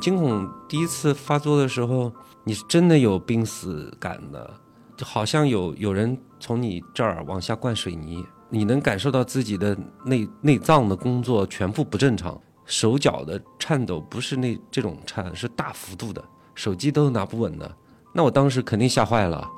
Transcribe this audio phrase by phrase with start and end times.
[0.00, 2.12] 惊恐第一次发作的时候，
[2.44, 4.50] 你是真的有濒死感的，
[4.96, 17.70] 就好像有有人从你这儿往下灌水泥，你能感受到自己的内内脏的工作全部不正常，手脚的颤抖不是那这种颤，是大幅度的，手机都拿不稳的。
[18.12, 19.48] 那我当时肯定吓坏了。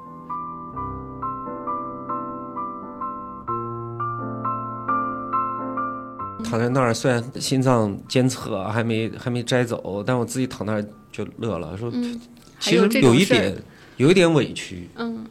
[6.48, 12.20] 躺在那儿，虽然心脏监测还没还没摘走，但我自己躺那儿就乐了，说嗯，
[12.60, 13.54] 其实有一点
[13.96, 15.26] 有一点委屈，嗯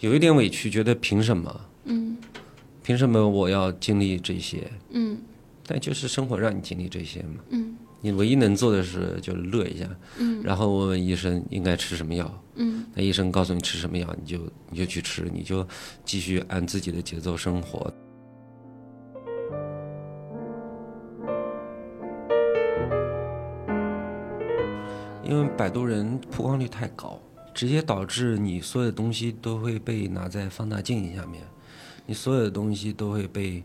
[0.00, 1.60] 有一点委屈，觉得凭什么？
[1.84, 2.16] 嗯
[2.82, 4.70] 凭什么我要经历这些？
[4.90, 5.18] 嗯
[5.66, 7.40] 但就是生活让你经历这些嘛。
[7.50, 9.84] 嗯你唯一能做的是就乐一下，
[10.18, 12.42] 嗯然后问问医生应该吃什么药。
[12.54, 14.38] 嗯那医生告诉你吃什么药，你就
[14.70, 15.66] 你就去吃，你就
[16.04, 17.92] 继续按自己的节奏生活。
[25.28, 27.20] 因为摆渡人曝光率太高，
[27.54, 31.42] 直接导致你所有的东西都会被拿在放大镜下面，
[32.06, 33.62] 你所有的东西都会被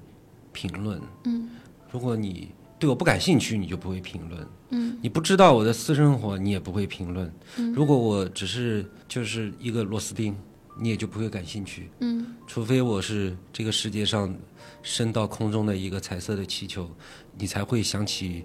[0.52, 1.02] 评论。
[1.24, 1.50] 嗯
[1.90, 4.46] 如果你对我不感兴趣，你就不会评论。
[4.72, 7.32] 嗯你不知道我的私生活，你也不会评论。
[7.58, 10.36] 嗯如果我只是就是一个螺丝钉，
[10.78, 11.90] 你也就不会感兴趣。
[12.00, 14.36] 嗯除非我是这个世界上
[14.82, 16.90] 升到空中的一个彩色的气球，
[17.38, 18.44] 你才会想起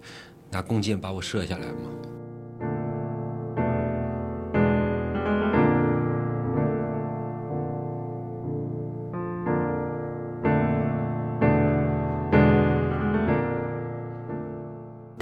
[0.52, 1.90] 拿弓箭把我射下来嘛。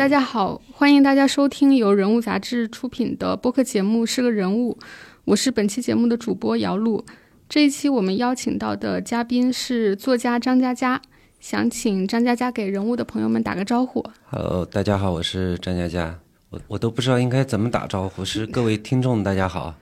[0.06, 4.72] 大家好，欢迎大家收听由人物杂志出品的播客节目《是个人物》，
[5.24, 7.04] 我是本期节目的主播姚璐。
[7.48, 11.02] 这一期我们邀请到的嘉宾是作家张嘉佳，
[11.40, 14.06] 想请张嘉佳给人物的朋友们打个招呼。
[14.30, 16.16] Hello，大家好，我是张嘉佳。
[16.50, 19.74] 我我都不知道应该怎么打招呼，是各位听众大家好，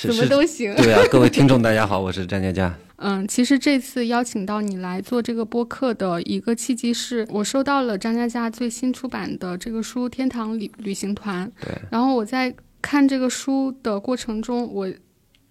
[0.00, 0.72] 是怎么，都行。
[0.76, 2.72] 对啊，各位听众 大家好，我是张佳佳。
[2.98, 14.88] 嗯，其实这次邀请到你来做这个播客的一个契机是，我收到了张嘉佳最新出版的这个书《天堂旅旅行团》，对，然后我在看这个书的过程中，我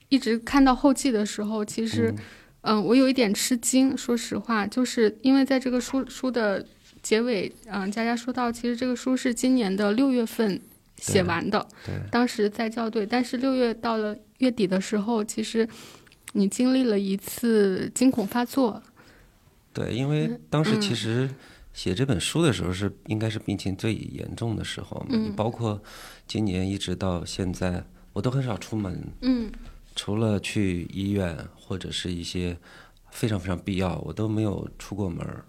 [0.07, 2.13] 一直看到后记的时候，其实，
[2.62, 3.97] 嗯、我有一点吃惊。
[3.97, 6.66] 说实话，就是因为在这个书书的
[7.02, 10.57] 结尾，嗯、佳佳说到，其实这个书是今年的六月份
[10.97, 11.96] 写完的，对。
[12.12, 15.68] 当时在校对，但是六月到了月底的时候，其实
[16.34, 18.81] 你经历了一次惊恐发作，
[19.74, 20.81] 对，因为当时嗯。
[20.81, 21.30] 其实
[21.74, 25.81] 写这本书的时候是应该是病情最严重的时候嘛，嗯包括
[26.25, 29.52] 今年一直到现在，我都很少出门，嗯。
[29.96, 32.56] 除了去医院或者是一些
[33.09, 35.46] 非常非常必要，我都没有出过门儿，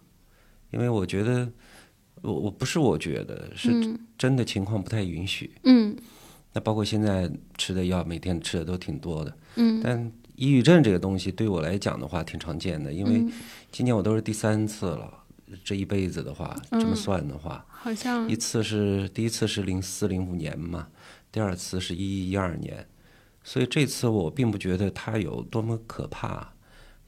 [0.70, 1.50] 因为我觉得
[2.22, 3.98] 我我不是我觉得是嗯。
[4.16, 5.50] 真的情况不太允许。
[5.64, 5.96] 嗯。
[6.52, 9.80] 那包括现在吃的药，每天吃的都挺多的，嗯。
[9.82, 13.32] 但抑郁症这个东西对我来讲的话挺常见的，因为嗯，
[13.70, 15.12] 今年我都是第三次了，
[15.62, 16.96] 这一辈子的话，这么嗯。
[16.96, 20.88] 算的话，好像一次是第一次是零四零五年嘛，
[21.30, 22.86] 第二次是一一一二年，
[23.44, 26.52] 所以这次我并不觉得它有多么可怕，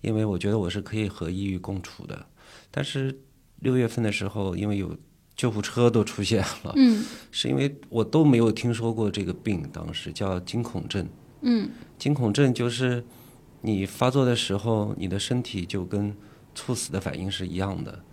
[0.01, 2.27] 因为我觉得我是可以和抑郁共处的。
[2.71, 3.17] 但是
[3.61, 4.97] 六月份的时候，因为有
[5.37, 11.09] 救护车都出现了，嗯 是因为我都没有听说过这个病，当时叫惊恐症。
[11.43, 13.03] 嗯惊恐症就是
[13.63, 16.15] 你发作的时候，你的身体就跟
[16.55, 18.05] 猝死的反应是一样的。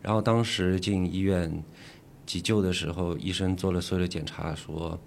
[0.00, 1.62] 然后当时进医院
[2.24, 4.98] 急救的时候，医生做了所有的检查，说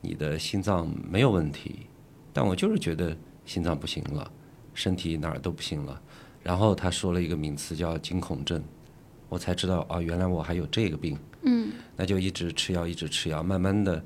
[0.00, 1.80] 你的心脏没有问题，
[2.32, 3.14] 但我就是觉得
[3.44, 4.30] 心脏不行了，
[4.72, 6.00] 身体哪儿都不行了。
[6.42, 8.62] 然后他说了一个名词叫惊恐症，
[9.30, 11.16] 我才知道啊，原来我还有这个病。
[11.42, 14.04] 嗯那就一直吃药，一直吃药，慢慢的，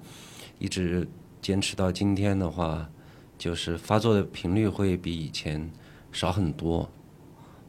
[0.61, 1.05] 一直
[1.43, 2.89] 坚持到今天的话，
[3.37, 5.69] 就是发作的频率会比以前
[6.13, 6.89] 少很多。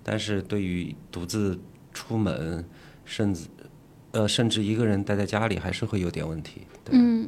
[0.04, 1.60] 但是对于独自
[1.92, 2.64] 出门，
[3.06, 3.48] 甚至
[4.12, 6.62] 呃甚至一个人待在家里，还是会有点问题。
[6.84, 7.28] 对，嗯，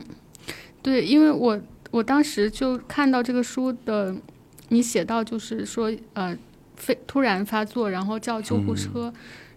[0.83, 1.59] 对，因为我
[1.89, 4.15] 我当时就看到这个书的，
[4.69, 6.37] 你写到就是说呃，
[6.75, 9.11] 非突然发作，然后叫救护车，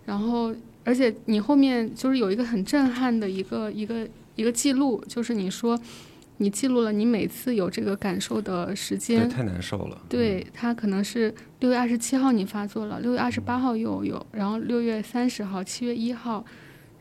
[0.04, 0.54] 然后
[0.84, 5.78] 而且你后面就是有一个很震撼的一个一个一个记录，就是你说
[6.38, 9.28] 你记录了你每次有这个感受的时对，间。
[9.28, 10.00] 太难受了。
[10.08, 16.42] 对，它可能是六月二十七号你发作了，六月二十八号又有，然后六月三十号、七月一号，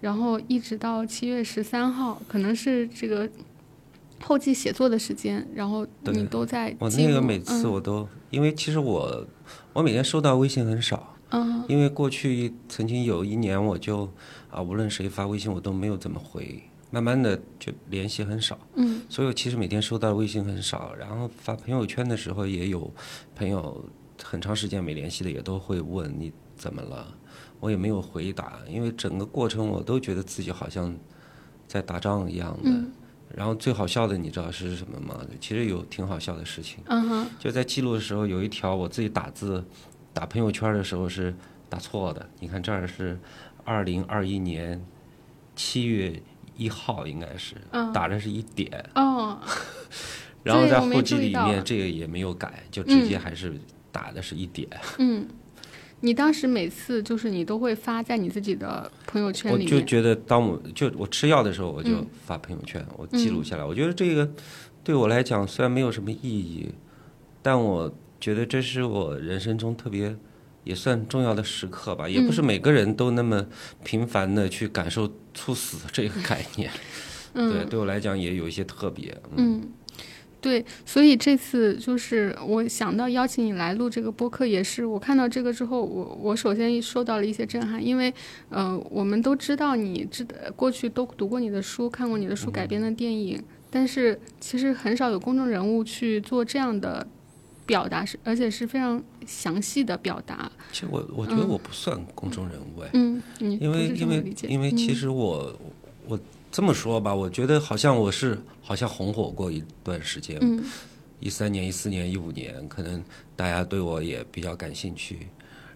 [0.02, 3.30] 然后一直到七月十三号，可能是这个
[4.22, 6.90] 后期写作的时间，然后你都在我。
[6.90, 9.26] 那个每次嗯我都，因为其实我
[9.72, 14.10] 我每天收到微信很少，嗯因为过去曾经有一年我就
[14.50, 18.58] 啊，无论谁发微信我都没有怎么回，慢慢的就联系很少。
[18.76, 22.92] 嗯所以我其实每天收到的微信很少，然后发朋友圈的时候也有
[23.36, 23.84] 朋友
[24.24, 27.16] 很长时间没联系的，也都会问你怎么了，
[27.60, 30.96] 我也没有回答，因为整个过程我都觉得自己好像
[31.68, 32.70] 在打仗一样的。
[32.70, 32.92] 嗯
[33.36, 35.22] 然后最好笑的你知道是什么吗？
[35.40, 39.64] 其实有挺好笑的事情，嗯哼就在记录的时候有一条我自己打字
[40.20, 41.34] 打朋友圈的时候是
[41.70, 43.18] 打错的，你看这儿是
[43.64, 44.86] 二零二一年
[45.56, 46.22] 七月
[46.58, 48.70] 一号应该是，嗯打的是一点。
[48.96, 49.40] 哦
[50.44, 53.54] 然后在后期里面这个也没有改，就直接还是
[53.94, 54.68] 打的是一点。
[54.98, 55.26] 嗯，
[56.02, 63.64] 你当时每次就是你都会发在你自己的朋友圈我里面，就觉得，当我就我吃药的时候，我就嗯发朋友圈，我记录下来。
[63.64, 64.30] 我觉得这个
[64.84, 66.70] 对我来讲虽然没有什么意义，
[67.42, 67.90] 但我
[68.20, 70.16] 觉得这是我人生中特别
[70.64, 72.08] 也算重要的时刻吧。
[72.08, 73.46] 也不嗯是每个人都那么
[73.84, 76.70] 频繁的去感受猝死这个概念。
[77.34, 79.16] 嗯对，对我来讲也有一些特别。
[79.36, 79.72] 嗯，
[80.42, 88.12] 对，所以这次就是我想到邀请你来录这个播客，也是我看到这个之后，我我首先受到了一些震撼，因为
[88.50, 90.26] 呃，我们都知道你知
[90.56, 93.40] 过去都读过你的书，看过你的书改编的电影，
[93.70, 97.06] 但是其实很少有公众人物去做这样的
[97.70, 100.52] 表达，是而且是非常详细的表达。
[100.72, 102.90] 其实我我觉得我不算公众人物哎。
[102.94, 105.56] 嗯，你因为因为因为其嗯实我、
[106.08, 106.20] 我
[106.52, 110.64] 这么说吧，我觉得好像我是好像红火过一段时间，嗯
[111.20, 113.04] 一三年、一四年、一五年，可能
[113.36, 115.28] 大家对我也比较感兴趣。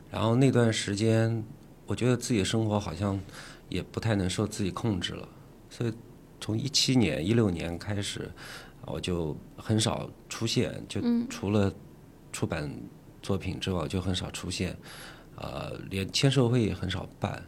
[0.09, 1.43] 然后那段时间，
[1.85, 3.19] 我觉得自己的生活好像
[3.69, 5.27] 也不太能受自己控制了，
[5.69, 5.93] 所以
[6.39, 8.31] 从一七年、一六年开始，
[8.85, 11.73] 我就很少出现，就嗯除了
[12.31, 12.71] 出版
[13.21, 14.75] 作品之外，我就很少出现，
[15.35, 17.43] 呃，连签售会也很少办。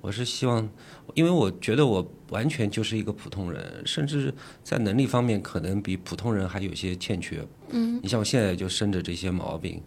[0.00, 0.68] 我是希望，
[1.14, 4.32] 因为我觉得我完全就是一个普通人，甚至
[4.62, 7.44] 在能力方面可能比普通人还有些欠缺。
[7.70, 9.82] 嗯你像我现在就生着这些毛病，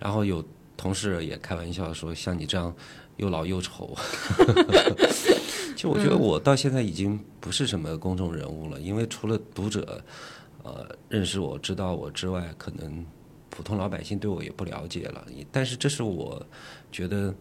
[0.00, 0.44] 然后有
[0.76, 2.74] 同事也开玩笑说，像你这样
[3.18, 3.96] 又老又丑。
[5.76, 10.02] 其实我觉得我到现在已经不是什么公众人物了，因为除了读者
[10.62, 13.04] 呃认识我、知道我之外，可能
[13.50, 15.26] 普通老百姓对我也不了解了。
[15.50, 16.44] 但是这是我
[16.90, 17.34] 觉得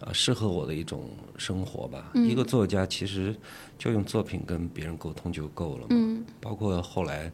[0.00, 2.12] 呃适合我的一种生活吧。
[2.14, 3.34] 一个作家其实
[3.78, 5.86] 就用作品跟别人沟通就够了嘛。
[5.90, 7.32] 嗯包括后来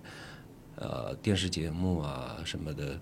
[0.76, 2.98] 呃电视节目啊什么的，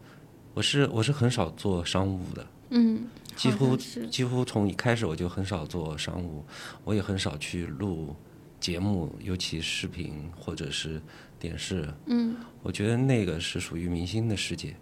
[0.54, 3.06] 我是我是很少做商务的，嗯，
[3.36, 6.44] 几乎几乎从一开始我就很少做商务，
[6.84, 8.14] 我也很少去录
[8.60, 11.00] 节目，尤其视频或者是
[11.42, 11.92] 电视。
[12.06, 12.36] 嗯。
[12.62, 14.74] 我觉得那个是属于明星的世界。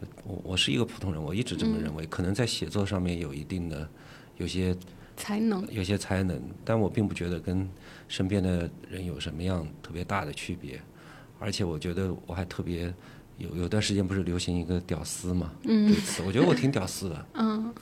[0.00, 2.04] 我我我是一个普通人，我一直这么认为。
[2.06, 3.88] 可能在写作上面有一定的
[4.36, 4.76] 有些
[5.16, 5.66] 才能。
[5.72, 7.66] 有些才能，但我并不觉得跟
[8.06, 10.78] 身边的人有什么样特别大的区别，
[11.40, 12.94] 而且我觉得我还特别
[13.38, 15.88] 有有段时间不是流行一个“屌丝”嘛，嗯。
[15.88, 17.74] 这个词，我觉得我挺屌丝的， 嗯。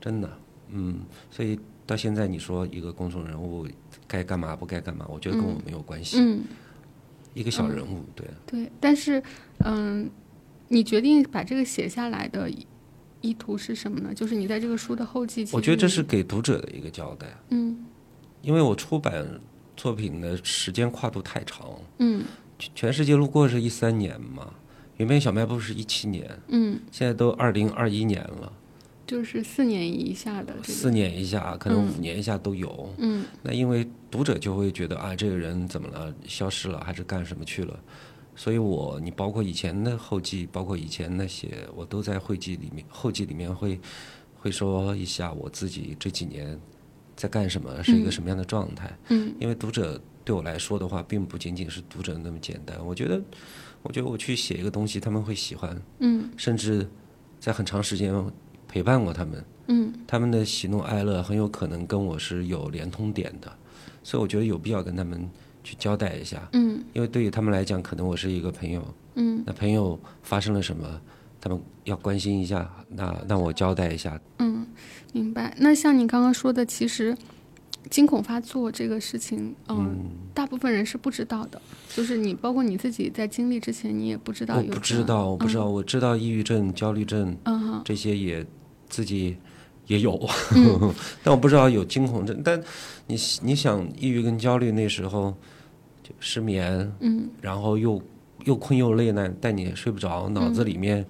[0.00, 0.38] 真的，
[0.70, 3.68] 嗯，所以到现在你说一个公众人物
[4.08, 6.42] 该干嘛不该干嘛，我觉得跟我没有关系，嗯。
[7.34, 9.22] 一个小人物，对，对，但是，
[9.58, 10.10] 嗯，
[10.68, 12.66] 你决定把这个写下来的意
[13.20, 14.12] 意图是什么呢？
[14.14, 17.84] 就是你在这个书的后记，我觉得这是给读者的一个交代，嗯。
[18.42, 19.38] 因为我出版
[19.76, 21.68] 作品的时间跨度太长，
[21.98, 22.24] 嗯。
[22.58, 24.52] 全全世界路过是一三年嘛，
[24.96, 26.28] 原边小卖部是一七年。
[26.48, 28.52] 嗯，现在都二零二一年了，
[29.10, 32.88] 就是四年以下的这四，年以下，可能嗯五年以下都有。
[32.98, 37.76] 嗯那因为读者就会觉得啊，这个人怎么了，消失了，还是干什么去了？
[38.36, 43.80] 所以我，你包括以前的后记，包括以前那些，我都在会记里面，后记里面会
[44.36, 46.56] 会说一下我自己这几年
[47.16, 48.96] 在干什么，是一个什么样的状态。
[49.08, 52.78] 嗯因为读者对我来说的话，并不仅仅是读者那么简单。
[52.86, 53.20] 我觉得，
[53.82, 56.88] 我觉得我去写一个东西，他们会喜欢，嗯甚至
[57.40, 58.14] 在很长时间
[58.70, 59.92] 陪伴过他们，嗯。
[60.06, 63.52] 他们的喜怒哀乐很有可能跟我是有连通点的，
[64.04, 65.28] 所以我觉得有必要跟他们
[65.64, 66.80] 去交代一下，嗯。
[66.92, 68.82] 因为对于他们来讲，可能我是一个朋友，
[69.16, 69.42] 嗯。
[69.44, 71.00] 那朋友发生了什么，
[71.40, 74.66] 他们要关心一下，那那我交代一下，嗯，
[75.12, 75.54] 明白。
[75.58, 77.16] 那像你刚刚说的，其实
[77.88, 81.60] 惊恐发作这个事情，嗯，大部分人是不知道的。
[81.94, 88.44] 就是你，包括你自己在经历之前，你也不知道我不知道，我不知道，我知道抑郁症、焦虑症嗯，这些也
[88.90, 89.38] 自己
[89.86, 90.20] 也有，
[90.54, 90.92] 嗯
[91.24, 92.42] 但我不知道有惊恐症。
[92.44, 92.60] 但
[93.06, 95.34] 你你想，抑郁跟焦虑那时候
[96.02, 98.02] 就失眠，嗯然后又
[98.44, 101.06] 又困又累呢，但你也睡不着，脑子里面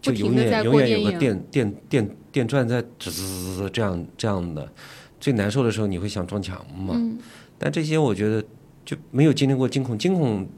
[0.00, 4.70] 就永远永远有个电电电电钻在吱吱吱吱这样这样的。
[5.18, 6.94] 最难受的时候，你会想撞墙嘛？
[6.94, 7.18] 嗯
[7.62, 8.42] 但这些我觉得
[8.86, 9.98] 就没有经历过惊恐。
[9.98, 10.48] 惊恐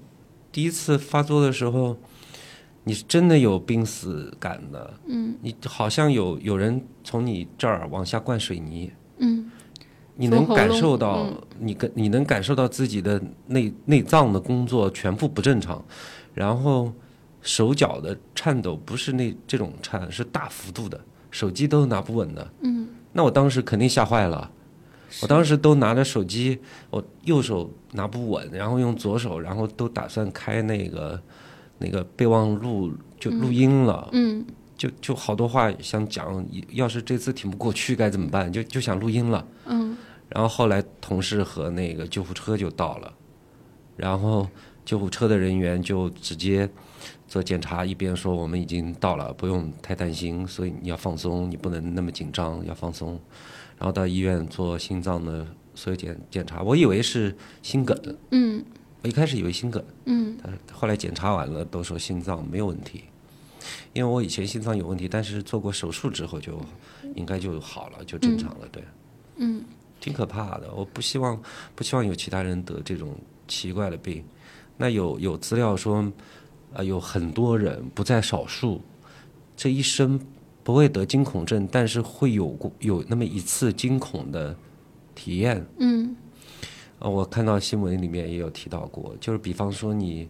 [0.53, 1.97] 第一次发作的时候，
[2.85, 5.35] 你是真的有濒死感的，嗯。
[5.41, 9.51] 你好像有有人从你这儿往下灌水泥，嗯。
[10.15, 15.83] 你能感受到嗯，你跟你能感受到自己的内内脏的工作全部不正常，
[16.35, 16.93] 然后
[17.41, 22.47] 手脚的颤抖不是那这种颤，是大幅度的，手机都拿不稳的。
[22.61, 24.51] 嗯，那我当时肯定吓坏了，
[25.23, 26.61] 我当时都拿着手机，
[26.91, 31.19] 我右手拿不稳，然后用左手，然后都打算开那个
[31.83, 34.09] 那个备忘录就录音了。
[34.13, 34.47] 嗯
[34.77, 38.53] 就就好多话想讲，要是这次挺不过去该怎么办？
[38.53, 39.47] 就就想录音了。
[39.67, 39.97] 嗯
[40.29, 43.13] 然后后来同事和那个救护车就到了，
[43.97, 44.49] 然后
[44.85, 46.69] 救护车的人员就直接
[47.29, 53.21] 做检查，一边说我们已经到了，不用太担心，所以你要放松，你不能那么紧张，要放松。
[53.79, 57.97] 然后到医院做心脏的所有检检查，我以为是心梗，
[58.31, 58.65] 嗯
[59.03, 63.05] 我一开始以为心梗，嗯但后来检查完了都说心脏没有问题，
[63.93, 66.61] 因为我以前心脏有问题，但是做过手术之后就
[67.17, 68.83] 应该就好了，就正常了，对。
[69.37, 69.65] 嗯
[70.01, 70.73] 挺可怕的。
[70.75, 71.41] 我不希望
[71.75, 73.17] 不希望有其他人得这种
[73.47, 74.25] 奇怪的病。
[74.77, 76.13] 那有有资料说，
[76.73, 78.81] 呃，有很多人不在少数，
[79.57, 80.21] 这一生
[80.65, 84.57] 不会得惊恐症，但是会有过有那么一次惊恐的
[85.15, 85.65] 体验。
[85.79, 86.17] 嗯
[87.03, 90.29] 呃，我看到新闻里面也有提到过，就是比方说你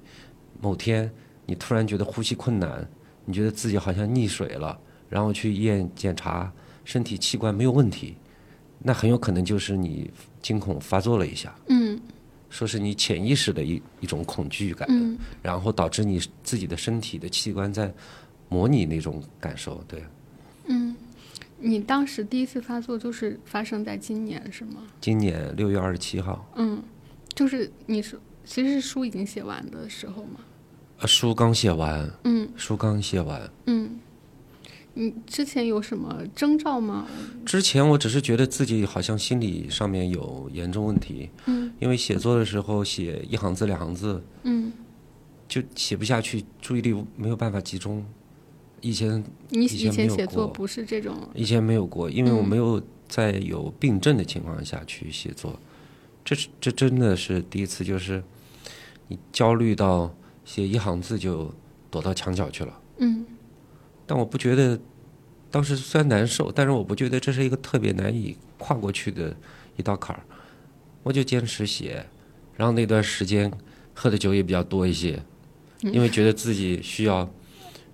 [0.58, 1.10] 某天
[1.44, 2.88] 你突然觉得呼吸困难，
[3.26, 6.50] 你觉得自己好像溺水了，然后去医院检查
[6.82, 8.16] 身体器官没有问题，
[8.78, 10.10] 那很有可能就是你
[10.40, 12.00] 惊恐发作了一下，嗯
[12.48, 17.92] 说是你潜意识的一一种恐惧感，嗯然后导致你自己的身体的器官在
[18.48, 20.02] 模拟那种感受，对。
[20.66, 20.94] 嗯，
[21.64, 24.82] 你当时第一次发作就是发生在今年是吗？
[25.00, 26.82] 今年六月二十七号，嗯，
[27.34, 30.40] 就是你是其实是书已经写完的时候吗？
[30.98, 33.98] 呃，书刚写完，嗯书刚写完，嗯，
[34.94, 37.06] 你之前有什么征兆吗？
[37.46, 44.72] 之前我只是觉得自己好像心理上面有严重问题，嗯因为写作的时候写一行字两行字嗯，
[45.46, 48.04] 就写不下去，注意力没有办法集中。
[48.82, 52.48] 以前你以前写作不是这种，以前没有过，因为我嗯。
[52.48, 55.58] 没有在有病症的情况下去写作，
[56.24, 58.22] 这是这真的是第一次，就是
[59.08, 61.54] 你焦虑到写一行字就
[61.90, 62.80] 躲到墙角去了。
[62.98, 63.24] 嗯。
[64.04, 64.78] 但我不觉得，
[65.50, 69.34] 当时虽然难受，但是我不觉得这是一个特别难以跨过去的
[69.76, 70.22] 一道坎儿，
[71.04, 72.04] 我就坚持写，
[72.56, 73.50] 然后那段时间
[73.94, 75.22] 喝的酒也比较多一些，
[75.80, 77.30] 因为觉得自己需要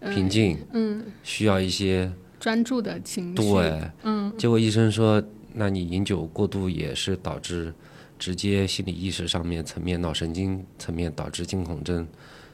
[0.01, 5.23] 平静，嗯，需要一些专注的情绪，对，嗯结果医生说，
[5.55, 7.73] 那你饮酒过度也是导致
[8.19, 12.07] 直接心理意识上面层面、脑神经层面导致惊恐症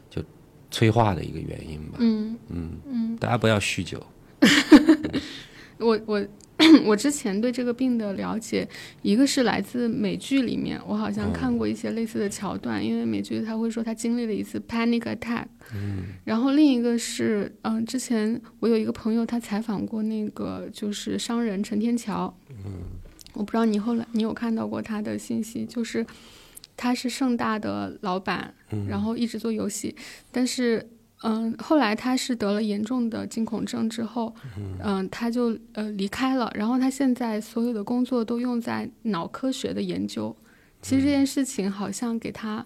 [0.08, 0.22] 就
[0.70, 1.98] 催化的一个原因吧。
[1.98, 4.04] 嗯嗯，嗯，大家不要酗酒。
[5.78, 6.26] 我我
[6.84, 8.68] 我之前对这个病的了解，
[9.02, 15.44] 一个是来自美剧里面，我好像看过一些类似的桥段，因为美剧他会说他经历了一次 panic attack，
[15.74, 22.82] 嗯，然后另一个是，嗯、之前我有一个朋友他采访过那个就是商人陈天桥，嗯，
[23.34, 26.04] 我不知道你后来你有看到过他的信息，就是
[26.76, 28.54] 他是盛大的老板，
[28.88, 29.94] 然后一直做游戏，
[30.30, 30.88] 但是。
[31.26, 34.34] 嗯，后来他是得了严重的惊恐症之后，
[34.82, 40.36] 嗯，他就呃离开了，然后他现在所有的工作都用在脑科学的研究。
[40.82, 42.64] 其实这件事情好像给他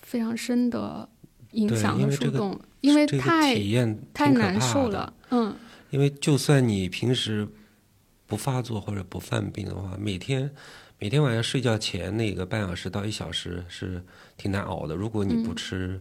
[0.00, 1.06] 非常深的
[1.50, 4.58] 影响和触动，因为这个太体验太难。
[4.58, 5.12] 受了。
[5.30, 5.54] 嗯
[5.90, 7.46] 因为就算你平时
[8.26, 10.50] 不发作或者不犯病的话，每天
[10.98, 14.02] 每天晚上睡觉前那个半小时到一小时是
[14.38, 14.94] 挺难熬的。
[14.94, 16.00] 如果你不嗯吃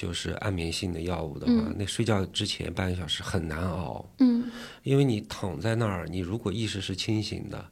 [0.00, 1.76] 就是安眠性的药物的话，嗯。
[1.78, 4.10] 那睡觉之前半个小时很难熬。
[4.20, 4.50] 嗯。
[4.82, 7.62] 因为你躺在那儿，你如果意识是清醒的，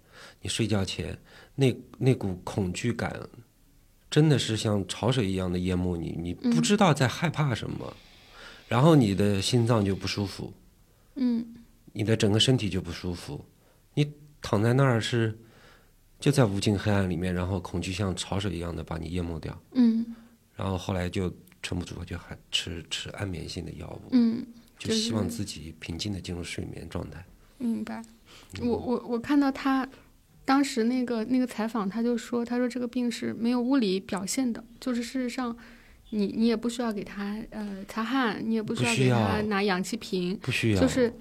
[0.43, 1.17] 你睡觉前
[1.55, 3.19] 那那股恐惧感，
[4.11, 7.97] 真的是像潮水一样的淹没你，你不知道在害怕什么，
[8.69, 10.53] 然后你的心脏就不舒服，
[11.15, 11.43] 嗯。
[11.95, 13.43] 你的整个身体就不舒服，
[13.95, 14.07] 你
[14.43, 15.37] 躺在那儿是
[16.21, 20.05] 就在无尽黑暗里面，然后恐惧像潮水一样的把你淹没掉，嗯。
[20.55, 21.33] 然后后来就
[21.63, 24.47] 撑不住，就还吃吃安眠性的药物，嗯，
[24.79, 27.25] 就就是希望自己平静的进入睡眠状态。
[27.59, 28.03] 明白。
[28.61, 29.89] 我嗯我我看到他
[30.45, 35.57] 当时那个那个采访，他就说，他说这个病是没有物理表现的，就是事实上。
[36.11, 41.13] 你你也不需要给他呃擦汗，你也不需要给他拿氧气瓶，不需要，就是，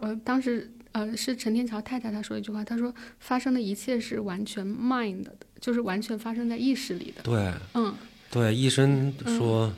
[0.00, 7.22] 呃，当时呃是陈天桥太太她说一句话，她说发生的一切是完全 mind 的，就是完全发生在意识里的。
[7.22, 7.94] 对嗯
[8.30, 9.72] 对，医生说，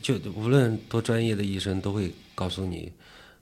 [0.00, 2.92] 就无论多专业的医生都会告诉你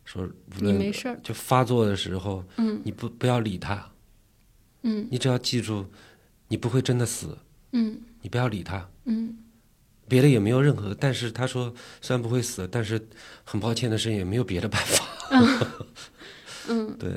[0.04, 1.18] 说，无你没论事儿。
[1.22, 3.90] 就发作的时候，嗯你不不要理他，
[4.82, 5.86] 嗯你只要记住，
[6.48, 7.36] 你不会真的死，
[7.72, 8.88] 嗯你不要理他。
[9.04, 9.38] 嗯
[10.08, 13.08] 别的也没有任何，但是他说虽然不会死，但是
[13.44, 15.06] 很抱歉的是也没有别的办法。
[16.70, 16.96] 嗯。
[16.96, 17.10] 对，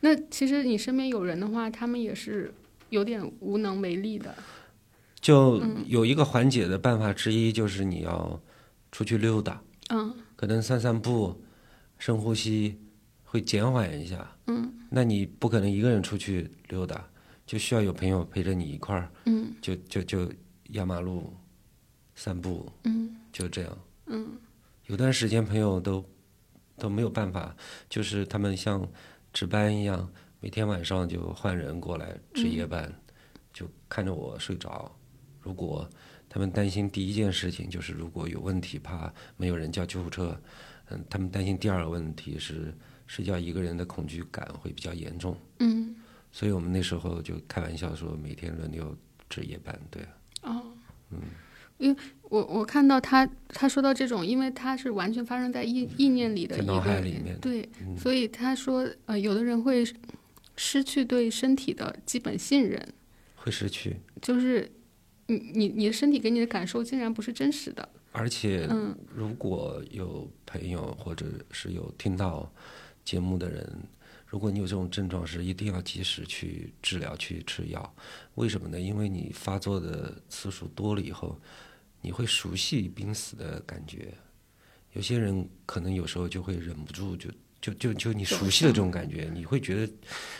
[0.00, 2.52] 那其实你身边有人的话，他们也是
[2.90, 4.34] 有点无能为力的。
[5.24, 5.82] 就嗯。
[5.86, 8.38] 有一个缓解的办法之一，就是你要
[8.92, 10.14] 出去溜达，嗯。
[10.36, 11.42] 可能散散步、
[11.96, 12.78] 深呼吸，
[13.24, 14.36] 会减缓一下。
[14.48, 14.70] 嗯。
[14.90, 17.08] 那你不可能一个人出去溜达，
[17.46, 19.50] 就需要有朋友陪着你一块儿，嗯。
[19.62, 20.30] 就就就
[20.72, 21.32] 压马路、
[22.14, 23.16] 散步，嗯。
[23.32, 23.78] 就这样。
[24.08, 24.38] 嗯。
[24.88, 26.04] 有段时间朋友都
[26.76, 27.56] 都没有办法，
[27.88, 28.86] 就是他们像
[29.32, 30.06] 值班一样，
[30.40, 32.92] 每天晚上就换人过来值夜班，
[33.54, 34.94] 就看着我睡着。
[35.44, 35.88] 如果
[36.28, 40.40] 他们担心第一件事情就是如果有问题，怕没有人叫救护车，
[40.88, 42.74] 嗯，他们担心第二个问题是
[43.06, 45.94] 睡觉一个人的恐惧感会比较严重，嗯。
[46.32, 48.96] 所以我们那时候就开玩笑说每天轮流
[49.28, 50.02] 值夜班，对，
[50.42, 50.62] 哦，
[51.10, 51.20] 嗯。
[51.76, 57.38] 因为我我看到他他说到这种，因为他是完全发生在意意念里的脑海里面。
[57.40, 57.96] 对，嗯。
[57.96, 59.84] 所以他说呃，有的人会
[60.56, 62.80] 失去对身体的基本信任，
[63.34, 64.70] 会失去，就是
[65.26, 67.88] 你你你的身体给你的感受竟然不是真实的。
[68.12, 72.52] 而且嗯如果有朋友或者是有听到
[73.04, 73.68] 节目的人，
[74.26, 77.94] 如果你有这种症状，是一定要及时去治疗、去吃药。
[78.36, 78.80] 为什么呢？
[78.80, 81.40] 因为你发作的次数多了以后，
[82.00, 84.14] 你会熟悉濒死的感觉。
[84.92, 87.28] 有些人可能有时候就会忍不住就，
[87.60, 89.92] 就就就你熟悉的这种感觉，你会觉得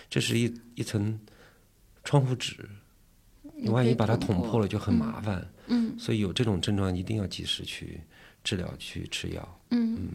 [0.08, 1.18] 这是一一层
[2.04, 2.68] 窗户纸，
[3.56, 5.46] 你万一把它捅破了就很麻烦。
[5.66, 8.00] 嗯所以有这种症状一定要及时去
[8.42, 9.60] 治疗、去吃药。
[9.70, 10.08] 嗯嗯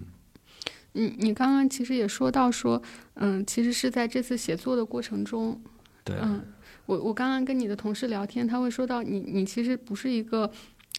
[0.91, 2.81] 你你刚刚其实也说到说，
[3.15, 5.59] 嗯，其实是在这次写作的过程中，
[6.03, 6.41] 对，嗯，
[6.85, 10.51] 我我刚刚跟你的同事聊天，他会说到你你其实不是一个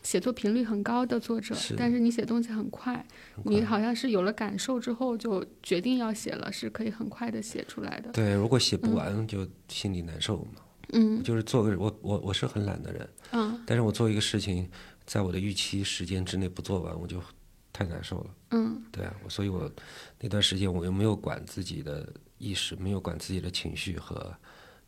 [0.03, 2.95] 写作频率很高的作者，是但是你写东西很快，
[3.35, 8.11] 很快你好像是有了感受之后就决定要写了，是可以很快的写出来的。
[8.13, 10.53] 对，如果写不完就心里难受嘛。
[10.57, 10.63] 嗯
[11.23, 14.69] 就是做个我我我是很懒的人，嗯但是我做一个事情，
[15.07, 17.23] 在我的预期时间之内不做完，我就
[17.73, 18.31] 太难受了。
[18.51, 19.71] 嗯对啊，所以我
[20.19, 24.35] 那段时间我又没有管自己的意识，没有管自己的情绪和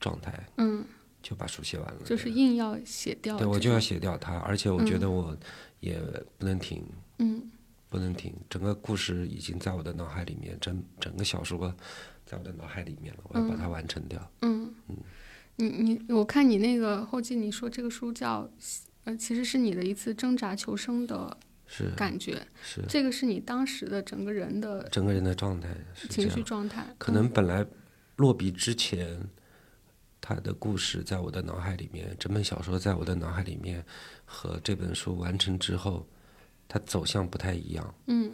[0.01, 0.85] 状态，嗯，
[1.23, 2.01] 就把书写完了。
[2.05, 3.39] 就是硬要写掉。
[3.39, 5.37] 对我就要写掉它，而且我觉得我
[5.81, 6.01] 也
[6.39, 6.85] 不能停。
[7.19, 7.51] 嗯
[7.89, 11.73] 不能停，整个故事已经在我的脑海里面，整整个小说
[12.25, 14.19] 在我的脑海里面了，我要把它完成掉。
[14.41, 14.97] 嗯嗯，
[15.57, 18.51] 你你我看你那个后记，你说这个书叫
[19.05, 21.37] 呃，其实是你的一次挣扎求生的
[21.67, 26.43] 是感觉，是，这个是你当时的整个人的整个人的状态是情绪。
[26.43, 26.87] 状态。
[26.99, 27.67] 可能本来
[28.17, 29.21] 落笔之前，
[30.21, 33.85] 他的故事在我的脑海里面，整本小说在我的脑海里面，
[34.25, 36.07] 和这本书完成之后，
[36.69, 37.95] 它走向不太一样。
[38.07, 38.33] 嗯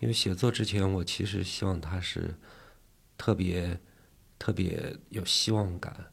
[0.00, 2.34] 因为写作之前，我其实希望它是
[3.16, 3.78] 特别
[4.38, 6.06] 特别有希望感，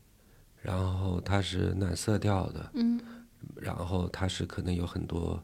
[0.65, 2.99] 然后它是暖色调的，嗯。
[3.55, 5.41] 然后它是可能有很多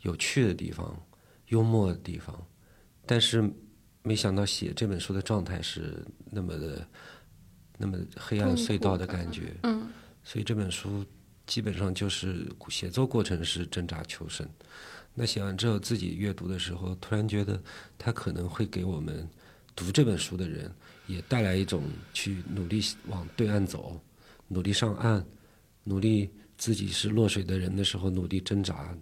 [0.00, 1.00] 有趣的地方、
[1.46, 2.36] 幽默的地方，
[3.06, 3.48] 但是
[4.02, 6.86] 没想到写这本书的状态是那么的、
[7.78, 9.88] 那么黑暗隧道的的感觉，嗯。
[10.24, 11.04] 所以这本书
[11.46, 14.46] 基本上就是写作过程是挣扎求生。
[15.14, 17.62] 那写完之后，自己阅读的时候，突然觉得
[17.96, 19.28] 它可能会给我们
[19.76, 20.68] 读这本书的人
[21.06, 24.00] 也带来一种去努力往对岸走、
[24.54, 25.22] 努力上岸、
[25.82, 28.96] 努力自己是落水的人的时候努力挣扎。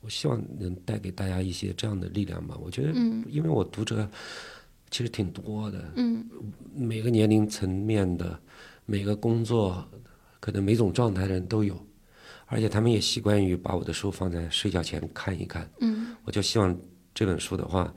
[0.00, 2.56] 我希望能带给大家一些这样的力量吧。
[2.60, 4.08] 我觉得，嗯因为我读者
[4.90, 6.28] 其实挺多的，嗯
[6.74, 8.38] 每个年龄层面的、
[8.86, 9.86] 每个工作、
[10.40, 11.76] 可能每种状态的人都有，
[12.46, 15.68] 而且他们也习惯于把我的书放在睡觉前看一看。
[15.80, 16.76] 嗯我就希望
[17.14, 17.92] 这本书的话，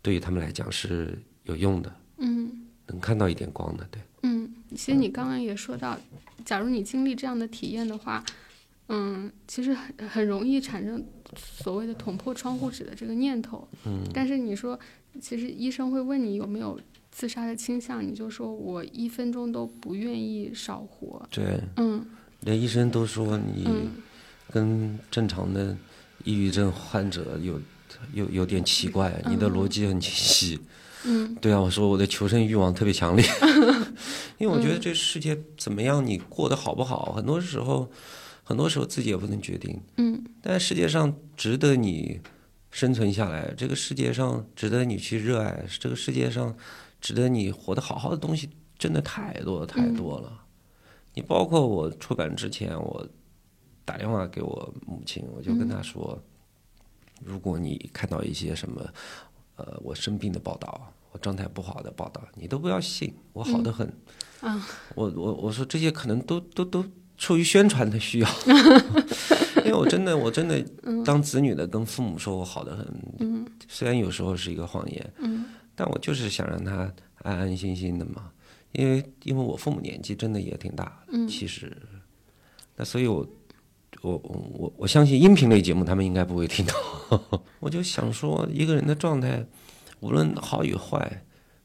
[0.00, 2.50] 对于他们来讲是有用的，嗯
[2.86, 3.86] 能看到一点光的。
[3.90, 4.43] 对，嗯，
[4.74, 5.98] 其实你刚刚也说到，
[6.44, 8.24] 假如你经历这样的体验的话，
[8.88, 11.04] 嗯，其实很很容易产生
[11.36, 13.66] 所谓的捅破窗户纸的这个念头。
[13.86, 14.78] 嗯，但是你说，
[15.20, 16.78] 其实医生会问你有没有
[17.10, 21.26] 自杀的倾向，你就说我一分钟都不愿意少活。
[21.30, 22.04] 对，嗯
[22.40, 23.90] 连医生都说你嗯
[24.50, 25.76] 跟正常的
[26.24, 27.60] 抑郁症患者有
[28.12, 30.56] 有有点奇怪，你的逻辑很清晰。
[30.56, 30.66] 嗯
[31.40, 33.24] 对啊，我说我的求生欲望特别强烈，
[34.38, 37.90] 因为我觉得这世界怎么样，你过得好不好，很多时候
[38.42, 39.80] 很多时候自己也不能决定。
[39.96, 40.24] 嗯。
[40.42, 42.20] 但世界上值得你
[42.70, 46.56] 生存下来，这个世界上值得你去热爱，这个世界上
[47.00, 50.40] 值得你活得好好的东西，真的太多太多了。
[51.14, 53.06] 你包括我出版之前，我
[53.84, 56.18] 打电话给我母亲，我就跟她说，
[57.24, 58.84] 如果你看到一些什么，
[59.56, 63.86] 呃，我生病的报道，我状态不好的报道，你都不要信，我好的很。
[64.40, 66.84] 啊，我我我说这些可能都都都
[67.16, 68.28] 出于宣传的需要，
[69.64, 70.60] 因为我真的我真的
[71.04, 75.12] 当子女的跟父母说我好的很，虽然有时候是一个谎言，
[75.74, 78.30] 但我就是想让他安安心心的嘛，
[78.72, 81.76] 因为因为我父母年纪真的也挺大的，其实，
[82.76, 83.26] 那所以我。
[84.02, 89.46] 我我我我相信音频类节目他们应该不会听到， 我就想说一个人的状态，
[90.00, 91.24] 无论好与坏，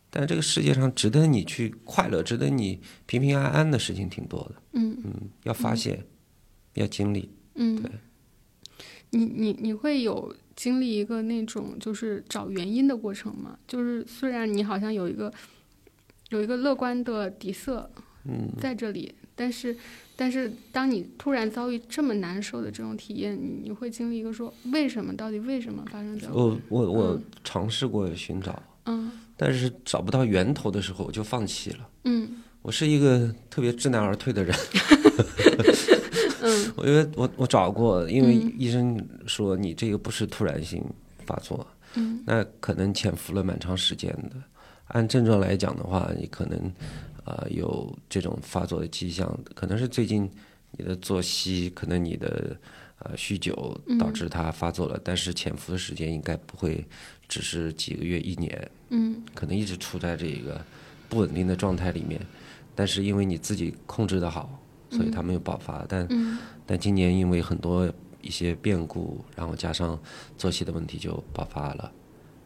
[0.10, 4.62] 但这个世界上值得你去快乐、值得你平平安安的事情挺多的。
[4.74, 5.14] 嗯嗯，
[5.44, 6.06] 要发现，
[6.76, 7.30] 要经历。
[7.56, 7.92] 嗯对，
[9.10, 13.60] 你你你会有经历一个那种就是找原因的过程吗？
[13.68, 15.34] 就是虽然你好像有一个
[16.30, 17.92] 有一个乐观的底色，
[18.24, 19.76] 嗯，在这里，但是
[20.22, 25.16] 但是当你突然遭遇这么难受的这种体验，你你会经历一个说为什么？
[25.16, 26.60] 到底为什么发生在我？
[26.68, 31.88] 我我我尝试过寻找，嗯但是找不到源头的时候，我就放弃了。
[32.04, 34.54] 嗯我是一个特别知难而退的人。
[36.44, 40.84] 嗯我因为我我找过，因为医生说你这个不是突然性
[41.26, 44.36] 发作，嗯那可能潜伏了蛮长时间的。
[44.90, 46.60] 按症状来讲的话，你可能
[47.30, 50.30] 呃有这种发作的迹象，可能是最近
[50.72, 52.58] 你的作息，可能你的
[53.00, 56.84] 呃酗酒导致它发作了，但是潜伏的时间应该不会
[57.28, 60.60] 只是几个月、一年，嗯可能一直处在这个
[61.08, 62.20] 不稳定的状态里面。
[62.74, 64.58] 但是因为你自己控制的好，
[64.90, 65.86] 所以它没有爆发。
[65.88, 70.00] 但嗯但今年因为很多一些变故，然后加上
[70.38, 71.92] 作息的问题就爆发了。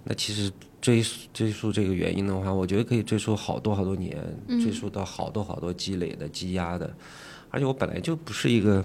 [0.03, 4.17] 那其实追追溯这个原因的话，我觉得可以追溯好多好多年，
[4.61, 6.93] 追溯到好多好多积累的、积压的。
[7.49, 8.83] 而且我本来就不是一个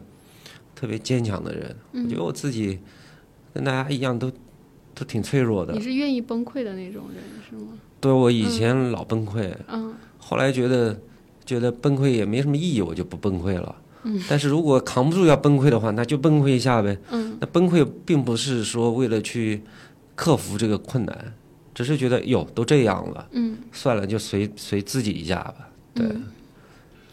[0.74, 2.78] 特别坚强的人，我觉得我自己
[3.52, 4.30] 跟大家一样都
[4.94, 5.80] 都挺脆弱的你。
[5.80, 7.72] 是愿意崩溃的那种人是吗？
[8.00, 10.96] 对我以前老崩溃，嗯后来觉得
[11.44, 13.74] 觉得崩溃也没什么意义，我就不崩溃了。
[14.28, 16.96] 但是如果扛不住要崩溃的话，那就崩溃一下呗。
[17.10, 19.62] 嗯那崩溃并不是说为了去
[20.18, 21.32] 克服这个困难，
[21.72, 25.68] 只是觉得哟都这样了，嗯算了就随随自己一下吧。
[25.94, 26.26] 对，嗯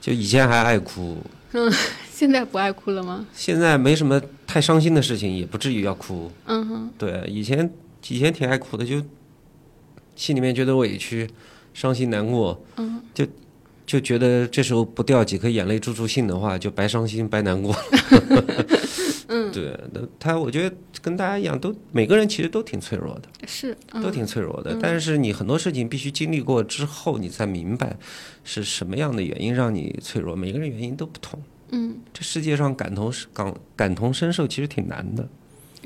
[0.01, 1.17] 就以前还爱哭，
[1.51, 1.71] 嗯
[2.11, 3.27] 现在不爱哭了吗？
[3.31, 6.31] 现在没什么太伤心的事情，也不至于要哭。
[6.45, 7.71] 嗯哼对，以前
[8.07, 8.99] 以前挺爱哭的，就
[10.15, 11.29] 心里面觉得委屈、
[11.75, 13.27] 伤心、难过，嗯就
[13.85, 17.75] 就觉得这时候不掉几颗眼泪助助兴的话，就白伤心白难过。
[19.27, 24.77] 嗯对，那他我觉得跟大家一样，都每个人其实都挺脆弱的，是都嗯挺脆弱的。
[24.81, 27.95] 但是你很多事情必须经历过之后，你才明白
[28.43, 30.35] 是什么样的原因让你脆弱。
[30.35, 31.39] 每个人原因都不同。
[31.71, 35.27] 嗯这世界上感同感感同身受其实挺难的。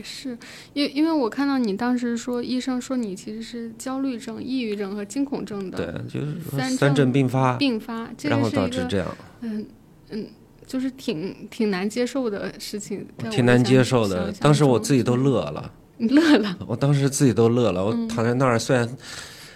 [0.01, 0.37] 是
[0.73, 9.17] 因因为我看到你当时说医生说你其实是焦虑症、抑郁症和惊恐症的对，就是说三三症症并发，并发，这然后导致这样。
[9.41, 9.65] 嗯
[10.09, 10.25] 嗯，
[10.69, 14.31] 就是挺挺难接受的事情，挺难接受的。
[14.33, 17.83] 当时我自己都乐了，你乐了，我当时自己都乐了。
[17.83, 18.87] 我嗯躺在那儿，虽然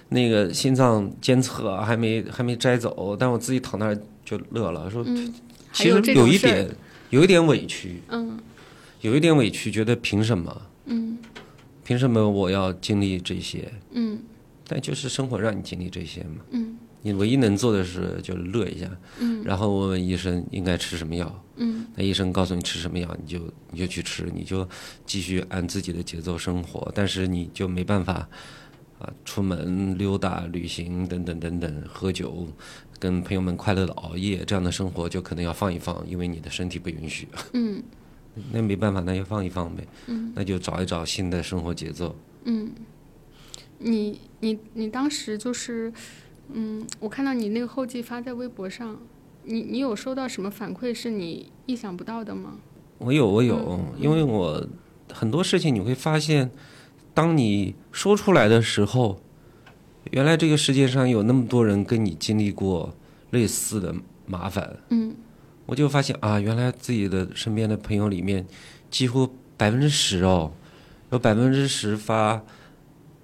[0.09, 3.95] 那个心脏监测还没还没摘走，但我自己躺那儿
[4.25, 5.31] 就乐了，说嗯，
[5.71, 6.67] 其实有一点，
[7.11, 8.39] 有一点委屈，嗯
[9.01, 10.61] 有一点委屈，觉得凭什么？
[10.87, 11.19] 嗯
[11.83, 13.71] 凭什么我要经历这些？
[13.91, 14.17] 嗯
[14.67, 16.41] 但就是生活让你经历这些嘛。
[16.49, 18.89] 嗯你唯一能做的是就乐一下，
[19.19, 21.43] 嗯然后问问医生应该吃什么药。
[21.57, 23.39] 嗯那医生告诉你吃什么药，你就
[23.69, 24.67] 你就去吃，你就
[25.05, 28.27] 继续按自己的节奏生活，但是你就没办法
[28.99, 32.47] 啊，出门溜达、旅行等等等等，喝酒，
[32.97, 37.27] 跟朋友们快乐的熬夜，这样的生活就可能要放一放，因为你的身体不允许。
[37.53, 37.83] 嗯
[38.51, 42.15] 那没办法，那就放一放呗，嗯那就找一找新的生活节奏。
[42.45, 42.71] 嗯，
[43.77, 45.93] 你你你当时就是，
[46.53, 48.97] 嗯，我看到你那个后记发在微博上，
[49.43, 52.57] 你你有收到什么反馈是你意想不到的吗？
[52.99, 54.65] 我有，我有，因为我
[55.11, 56.51] 很多事情你会发现，
[57.13, 59.19] 当你说出来的时候，
[60.11, 62.95] 原来这个世界上有那么多人跟你经历过
[63.31, 63.93] 类似的
[64.25, 64.77] 麻烦。
[64.89, 65.15] 嗯
[65.65, 68.45] 我就发现啊，原来自己的身边的朋友里面，
[68.91, 70.51] 几乎百分之十哦，
[71.09, 72.43] 有百分之十发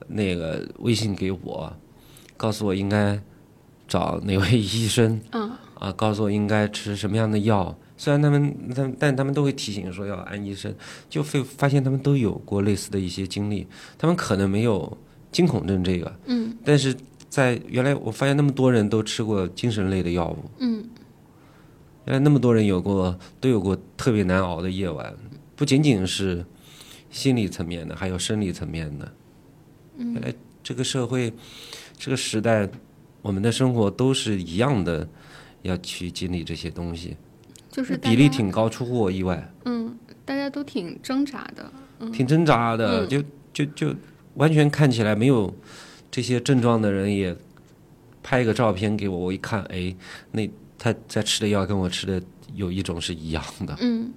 [0.08, 1.72] 那个微信给我，
[2.39, 3.19] 告诉我应该
[3.86, 5.52] 找哪位医生 嗯。
[5.75, 10.75] 啊，告诉我应该吃什么样的药，虽然他们，他们但他们都会提醒说要安医生，
[11.10, 13.65] 就会发现他们都有过类似的一些经历。
[13.97, 14.97] 他们可能没有
[15.32, 16.93] 惊恐症这个，嗯，但是
[17.30, 20.84] 在原来我发现那么多人都吃过精神类的药物，嗯，
[22.04, 25.15] 原来那么多人有过都有过特别难熬的夜晚，
[25.56, 26.45] 不仅仅是
[27.10, 29.13] 心理层面的，还有生理层面的。
[29.95, 31.32] 嗯，原来这个社会，
[32.00, 32.68] 这个时代，
[33.22, 35.08] 我们的生活都是一样的，
[35.64, 37.18] 要去经历这些东西。
[37.70, 42.10] 就是比例挺高，出乎我意外，嗯，大家都挺挣扎的，嗯。
[42.12, 43.10] 挺挣扎的，嗯。
[43.10, 43.96] 就就就
[44.36, 45.54] 完全看起来没有
[46.10, 47.36] 这些症状的人也
[48.24, 49.94] 拍一个照片给我，我一看，哎，
[50.32, 52.22] 那他在吃的药跟我吃的
[52.56, 54.12] 有一种是一样的，嗯，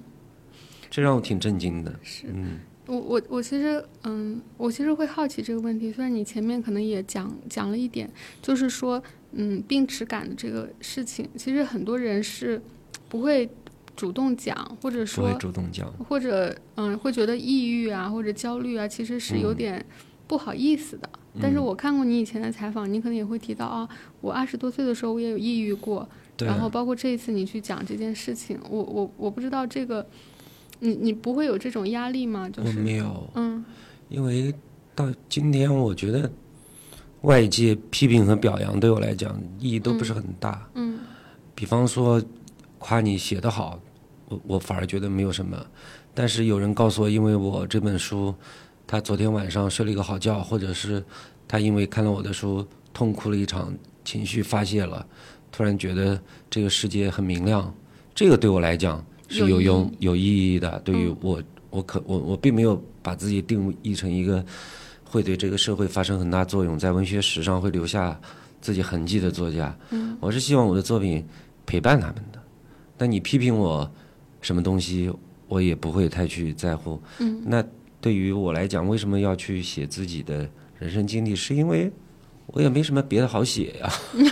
[0.88, 1.92] 这让我挺震惊的。
[2.02, 2.26] 是。
[2.32, 12.60] 嗯我我我其实嗯，我其实会好奇这个问题，虽然你前面可能也讲讲了一点，就是说嗯，病耻感的这个事情，其实很多人是
[13.08, 13.48] 不会
[13.94, 19.56] 主动讲，或者不会说主动讲，或者嗯，会觉得抑郁啊或者焦虑啊，其实是有嗯。
[19.56, 19.86] 点
[20.26, 21.08] 不好意思的。
[21.40, 23.88] 但是我看过你以前的采访，你可能也会提到啊，
[24.20, 30.06] 我二十多岁的时候我也有抑郁过，然后包括这一次你去讲这件事情，我我我不知道这个，
[30.84, 32.48] 你你不会有这种压力吗？
[32.48, 33.64] 就是我没有，嗯
[34.08, 34.52] 因为
[34.96, 36.28] 到今天，我觉得
[37.20, 40.68] 外界批评和表扬对我来讲意义都不是很大。
[40.74, 40.98] 嗯
[41.54, 42.20] 比方说
[42.80, 43.78] 夸你写得好，
[44.28, 45.56] 我我反而觉得没有什么。
[46.12, 48.34] 但是有人告诉我，因为我这本书，
[48.84, 51.02] 他昨天晚上睡了一个好觉，或者是
[51.46, 53.72] 他因为看了我的书痛哭了一场，
[54.04, 55.06] 情绪发泄了，
[55.52, 57.72] 突然觉得这个世界很明亮，
[58.14, 60.80] 这个对我来讲是有用、有意义的。
[60.84, 64.44] 对于嗯我，我可我我并没有把自己定义成一个
[65.04, 68.20] 会对这个社会发生很大作用，在文学史上会留下
[68.60, 69.74] 自己痕迹的作家。
[69.90, 71.24] 嗯我是希望我的作品
[71.66, 72.38] 陪伴他们的。
[72.96, 73.90] 但你批评我
[74.40, 75.10] 什么东西，
[75.48, 77.00] 我也不会太去在乎。
[77.18, 77.64] 嗯那
[78.00, 81.34] 对于我来讲，为什么要去写自己的人生经历？
[81.34, 81.90] 是因为
[82.46, 83.92] 我也没什么别的好写呀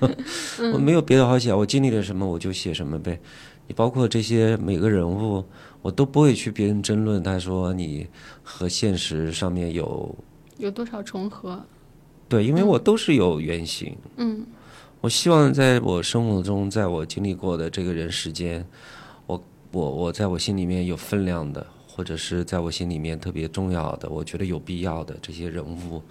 [0.72, 3.18] 我没有别的好写，我经历了什么我就写什么呗。
[3.68, 5.44] 你包括这些每个人物，
[5.82, 8.08] 我都不会去别人争论，他说你
[8.42, 10.16] 和现实上面有
[10.56, 11.62] 有多少重合？
[12.28, 13.96] 对，因为我都是有原型。
[14.16, 14.44] 嗯
[15.00, 18.66] 我希望在我生活中，在我经历过的这个人世间，
[19.26, 26.02] 我我我在我心里面有分量的，或者是在我心里面特别重要的，我觉得有必要的这些人物，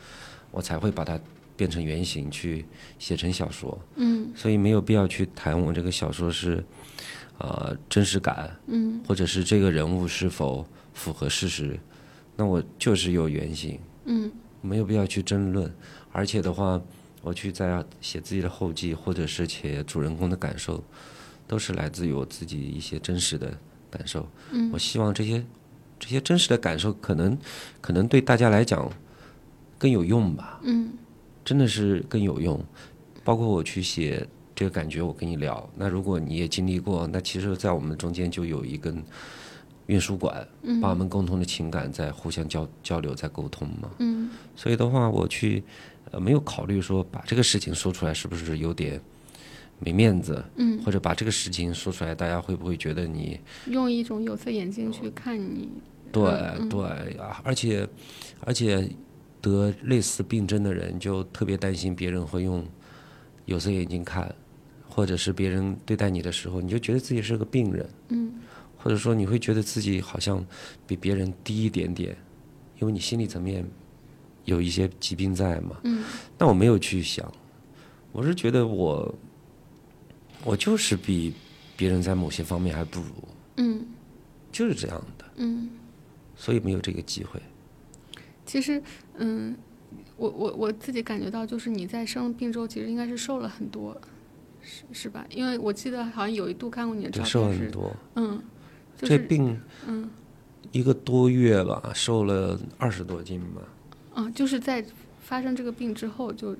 [0.52, 1.20] 我才会把它
[1.58, 2.65] 变成原型去
[2.98, 3.78] 写成小说。
[3.96, 6.63] 嗯所以没有必要去谈我这个小说是，
[7.39, 11.80] 呃，真实感，嗯或者是这个人物是否符合事实。
[12.36, 15.71] 那我就是有原型，嗯没有必要去争论。
[16.12, 16.82] 而且的话，
[17.21, 20.84] 我去在写自己的后记，或者是写主人公的感受，
[21.47, 23.56] 都是来自于我自己一些真实的
[23.91, 24.28] 感受。
[24.52, 25.45] 嗯我希望这些
[26.00, 27.38] 这些真实的感受，可能
[27.82, 28.91] 可能对大家来讲
[29.78, 30.93] 更有用吧，嗯
[31.45, 32.63] 真的是更有用。
[33.23, 35.70] 包括我去写这个感觉，我跟你聊。
[35.76, 39.04] 那如果你也经历过，那其实，在我们中间就有一根
[39.86, 43.91] 运输管，嗯把我们共同的情感在互相交交流，在沟通嘛。
[44.00, 45.63] 嗯所以的话，我去
[46.10, 49.00] 呃没有考虑说把这个事情说出来是不是有点
[49.78, 55.70] 没面子，嗯，或者把这个事情说出来，大家会不会觉得你用一种有色眼镜去看你。
[56.12, 56.24] 对
[56.58, 56.84] 嗯对
[57.20, 57.39] 啊？
[57.43, 57.88] 而且
[58.39, 58.89] 而且
[59.39, 62.65] 得类似病症的人就特别担心别人会用
[63.46, 64.34] 有色眼镜看，
[64.98, 68.34] 或者是别人对待你的时候，你就觉得自己是个病人，嗯。
[68.76, 70.44] 或者说你会觉得自己好像
[70.88, 72.18] 比别人低一点点，
[72.80, 73.64] 因为你心理层面
[74.46, 75.78] 有一些疾病在嘛。
[75.84, 76.04] 嗯。
[76.36, 77.32] 但我没有去想，
[78.12, 79.14] 我是觉得我，
[80.44, 81.32] 我就是比
[81.76, 83.06] 别人在某些方面还不如，
[83.58, 83.86] 嗯。
[84.52, 85.70] 就是这样的，嗯。
[86.36, 87.40] 所以没有这个机会。
[88.48, 88.82] 其实，
[89.18, 89.56] 嗯，
[90.16, 93.96] 我我我自己感觉到，就是你在生病之后，其实应该是瘦了很多，
[94.67, 95.25] 是是吧？
[95.32, 97.95] 因为我记得好像有一度看过你的照片，瘦很多。
[98.15, 98.38] 嗯，
[98.97, 100.10] 就是这病嗯
[100.73, 103.62] 一个多月吧，瘦了二十多斤吧。
[104.15, 104.84] 嗯，就是在
[105.21, 106.53] 发生这个病之后就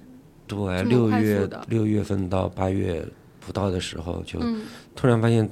[0.48, 3.06] 对，六月六月份到八月
[3.42, 4.62] 不到的时候，就嗯
[4.96, 5.48] 突然发现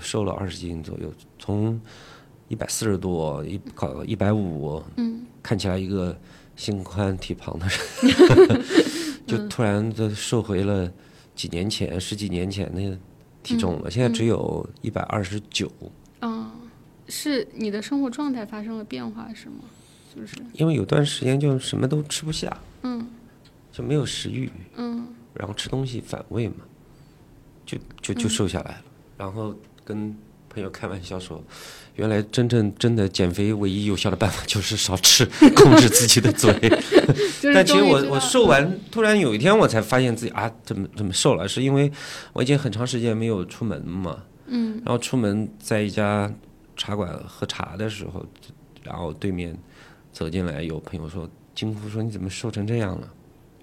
[0.00, 1.80] 瘦了二十斤左右，从
[2.48, 6.18] 一百四十多一搞一百五，嗯看起来一个
[6.56, 8.64] 心宽体胖的人，
[9.28, 10.90] 就突然就瘦回了
[11.36, 12.98] 几年前、十几年前的
[13.44, 13.88] 体重了。
[13.88, 15.70] 现在只有一百二十九，
[16.22, 16.50] 嗯，
[17.08, 19.60] 是你的生活状态发生了变化是吗？
[20.12, 20.34] 是不是？
[20.54, 23.06] 因为有段时间就什么都吃不下，嗯
[23.70, 26.64] 就没有食欲，嗯然后吃东西反胃嘛，
[27.66, 28.84] 就就就瘦下来了。
[29.18, 30.16] 然后跟
[30.48, 31.44] 朋友开玩笑说，
[31.96, 36.54] 原来真正真的减肥唯一有效的办法就是少吃，控制自己的嘴。
[37.54, 41.48] 但其实我我瘦完，突然有一天我才发现自己啊，怎么怎么瘦了？
[41.48, 41.90] 是因为
[42.32, 46.32] 我已经很长时间没有出门嘛，嗯然后出门在一家
[46.76, 48.24] 茶馆喝茶的时候，
[48.82, 49.56] 然后对面
[50.12, 53.08] 走进来有朋友说，惊呼说你怎么瘦成这样了？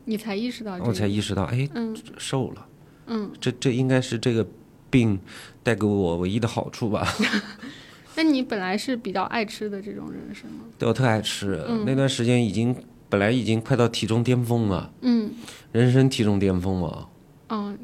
[0.05, 2.65] 你才意识到这个，我才意识到，哎，嗯瘦了。
[3.05, 4.45] 嗯，这这应该是这个
[4.89, 5.19] 病
[5.61, 7.07] 带给我唯一的好处吧。
[8.15, 10.65] 那你本来是比较爱吃的这种人是吗？
[10.77, 11.83] 对我特爱吃，嗯。
[11.85, 12.75] 那段时间已经
[13.09, 15.31] 本来已经快到体重巅峰了，嗯。
[15.71, 17.09] 人生体重巅峰了，
[17.49, 17.77] 嗯，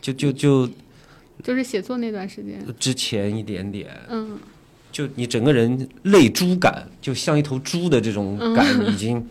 [0.00, 0.68] 就就就
[1.42, 4.38] 就是写作那段时间，之前一点点，嗯。
[4.92, 9.26] 就你整个人泪猪感，就像一头猪的这种感，已经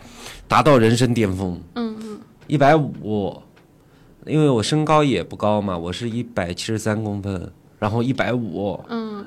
[0.47, 1.61] 达到人生巅峰。
[1.75, 2.19] 嗯嗯。
[2.47, 3.41] 一百五，
[4.25, 9.23] 因为我身高也不高嘛，我是一百七十三公分，然后一百五，嗯，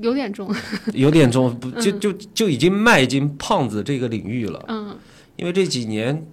[0.00, 0.54] 有点重，
[0.92, 4.64] 有点重，不就就就已经迈进胖子这个领域了。
[4.68, 4.96] 嗯。
[5.36, 6.26] 因为这几年，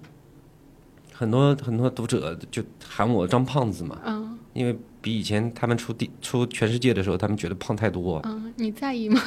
[1.12, 4.38] 很多很多读者就喊我张胖子嘛，嗯。
[4.54, 9.20] 因为比以前他们出第出全世界的时候，他们觉得胖太多，嗯，你在意吗？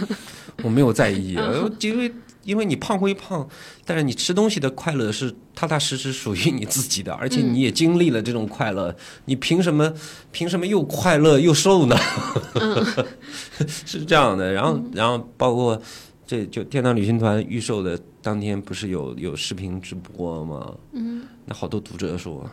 [0.63, 2.11] 我没有在意，呃因为
[2.47, 3.47] 因为你胖归胖，
[3.85, 9.93] 但是你吃东西的快乐是踏踏实实属于你自己的，而且你也经历了这种快乐，你凭什么
[10.31, 11.97] 凭什么又快乐又瘦呢？
[13.67, 15.81] 是这样的，然后然后包括
[16.27, 20.73] 这就天堂旅行团预售的当天不是有有视频直播吗？
[20.93, 22.49] 嗯那好多读者说，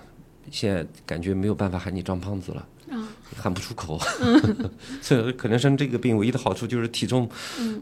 [0.52, 2.68] 现在感觉没有办法喊你张胖子了。
[3.34, 4.00] 啊喊不出口，
[5.02, 7.30] 所 以可能生这个病唯一的好处就是体重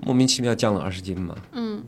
[0.03, 1.35] 莫名其妙降了二十斤嘛。
[1.51, 1.83] 嗯，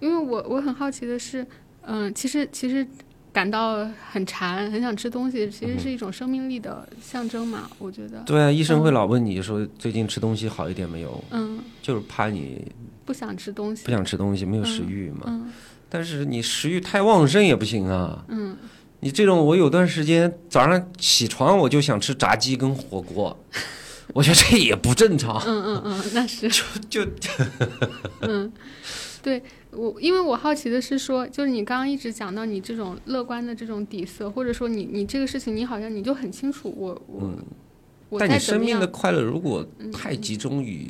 [0.00, 1.46] 因为我我很好奇的是，
[1.82, 2.86] 嗯、其实其实
[3.32, 12.70] 感到很馋，很想吃东西，其实是一种生命力的象征嘛，我觉得，对啊，医生会老问你说最近吃东西好一点没有，嗯，就是怕你
[13.04, 15.22] 不想吃东西，不想吃东西，没有食欲嘛。
[15.26, 15.50] 嗯。
[15.88, 18.24] 但是你食欲太旺盛也不行啊。
[18.28, 18.56] 嗯
[19.04, 23.36] 你这种，我有段时间早上起床我就想吃炸鸡跟火锅，
[24.14, 25.42] 我觉得这也不正常。
[25.44, 26.48] 嗯嗯嗯，那是，
[26.88, 27.44] 就就
[28.20, 28.52] 嗯，
[29.20, 37.20] 对我，因为我好奇的是说，就是你刚刚一直讲到你这种乐观的这种底色，或者说你你这个事情，你好像你就很清楚我，我、
[38.08, 40.86] 我嗯但你生命的，快乐如果太集中于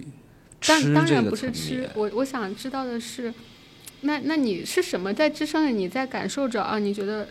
[0.60, 3.32] 吃当当然不是吃，，我我想知道的是，
[4.02, 6.78] 那那你是什么在支撑着你在感受着啊？
[6.78, 7.26] 你觉得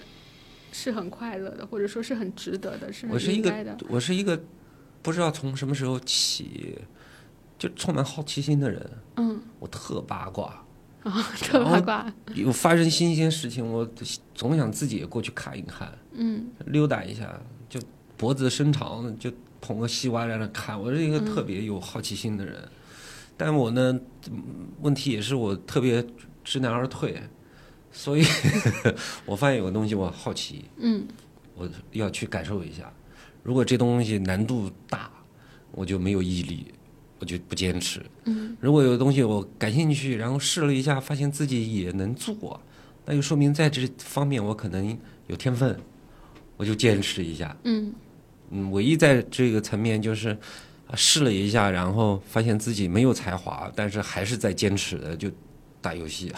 [0.71, 3.77] 是很快乐的，或者说是很值得的，是很我是一个。
[3.89, 4.41] 我是一个
[5.01, 6.77] 不知道从什么时候起
[7.57, 10.63] 就充满好奇心的人，嗯我特八卦，
[11.03, 12.13] 啊，特八卦。
[12.33, 13.87] 有发生新鲜事情，我
[14.33, 17.79] 总想自己也过去看一看，嗯溜达一下，就
[18.17, 20.79] 脖子伸长，就捧个西瓜在那看。
[20.79, 22.67] 我是一个嗯特别有好奇心的人，
[23.37, 23.99] 但我呢，
[24.31, 24.41] 嗯
[24.81, 26.03] 问题也是我特别
[26.43, 27.21] 知难而退，
[27.91, 28.23] 所以
[29.25, 31.05] 我发现有个东西我好奇，嗯
[31.55, 32.91] 我要去感受一下。
[33.43, 35.11] 如果这东西难度大，
[35.71, 36.73] 我就没有毅力，
[37.19, 38.01] 我就不坚持。
[38.25, 42.59] 嗯如果有东西我感兴趣，然后试了一下，发现自己也能做，
[43.05, 45.77] 那就说明在这方面我可能有天分，
[46.57, 47.55] 我就坚持一下。
[47.63, 47.93] 嗯
[48.51, 50.29] 嗯，唯一在这个层面就是
[50.87, 55.31] 啊试了一下，然后发现自己没有才华，但是还是在坚持的，就
[55.81, 56.31] 打游戏。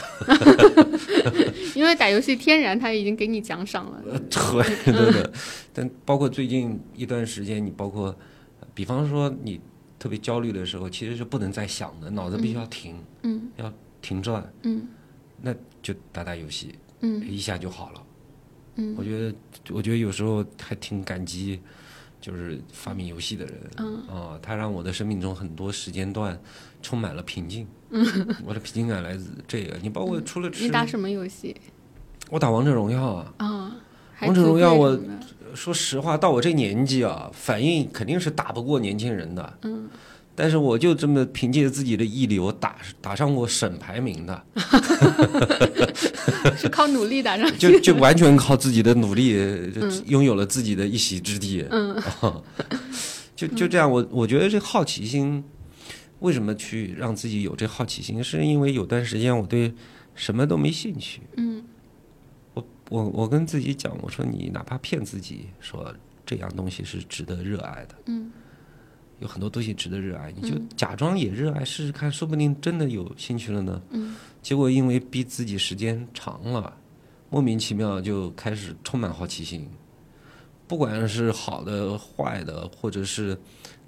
[1.75, 4.01] 因为打游戏天然他已经给你奖赏了。
[4.29, 5.29] 对对对，
[5.73, 8.15] 但包括最近一段时间，你包括，
[8.73, 9.59] 比方说你
[9.99, 13.49] 特别焦虑的时候，其实是不能再想的，脑子必须要停，嗯。
[13.57, 14.87] 要停转，嗯。
[15.41, 17.21] 那就打打游戏，嗯。
[17.29, 18.03] 一下就好了。
[18.75, 18.95] 嗯。
[18.97, 19.35] 我觉得，
[19.71, 21.59] 我觉得有时候还挺感激，
[22.21, 23.95] 就是发明游戏的人，嗯。
[24.07, 26.39] 啊，他让我的生命中很多时间段
[26.83, 27.65] 充满了平静。
[28.45, 29.75] 我的平静感来自这个。
[29.81, 31.55] 你包括除了吃，你打什么游戏
[32.29, 33.33] 我打王者荣耀啊。
[33.37, 33.71] 啊？
[34.13, 34.99] 还王者荣耀我
[35.55, 39.53] 说实话，到我这年纪啊，反应肯定是打不过年轻人的。
[39.63, 39.87] 嗯，
[40.35, 44.43] 但是我就这么凭借自己的毅力，我打打上过省排名的，
[46.57, 47.57] 是靠努力打上去。
[47.57, 49.33] 就就完全靠自己的努力，
[49.71, 51.65] 就拥有了自己的一席之地。
[51.69, 52.01] 嗯
[53.35, 55.43] 就就这样，我我觉得这好奇心，
[56.23, 58.23] 为什么去让自己有这好奇心？
[58.23, 59.73] 是因为有段时间我对
[60.15, 61.21] 什么都没兴趣。
[61.35, 61.61] 嗯
[62.53, 65.93] 我我我跟自己讲，我说你哪怕骗自己说
[66.25, 68.31] 这样东西是值得热爱的，嗯
[69.19, 73.81] 有很多东西值得热爱，你就假装也热爱试试看，说不定真的有兴趣了呢。
[73.91, 76.77] 嗯结果因为逼自己时间长了，
[77.29, 79.67] 莫名其妙就开始充满好奇心，
[80.73, 83.37] 不管是好的、坏的，或者是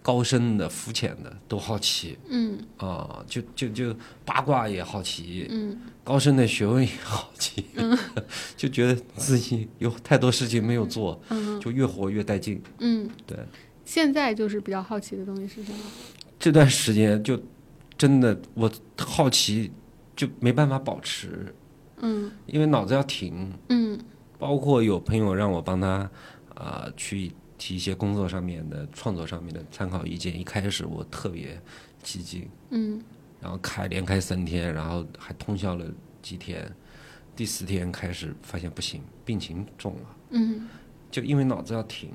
[0.03, 2.59] 高深的、肤浅的，都好奇嗯。
[2.77, 5.81] 啊，就就就八卦也好奇，嗯。
[6.03, 7.65] 高深的学问也好奇，
[8.55, 11.59] 就觉得自己有太多事情没有做，嗯。
[11.59, 12.61] 就越活越带劲。
[12.77, 13.35] 嗯，对，
[13.83, 15.79] 现在就是比较好奇的东西是什么？
[16.37, 17.41] 这段时间就
[17.97, 19.71] 真的我好奇
[20.15, 21.51] 就没办法保持，
[22.01, 22.31] 嗯。
[22.45, 23.51] 因为脑子要停。
[23.69, 23.99] 嗯。
[24.37, 26.07] 包括有朋友让我帮他
[26.55, 30.39] 啊、去提一些工作上面的、创作上面的参考意见。
[30.39, 31.61] 一开始我特别
[32.01, 33.01] 激进，嗯。
[33.41, 35.85] 然后开连开三天，然后还通宵了
[36.21, 36.69] 几天。
[37.35, 40.67] 第四天开始发现不行，病情重了，嗯。
[41.11, 42.09] 就因为脑子要停，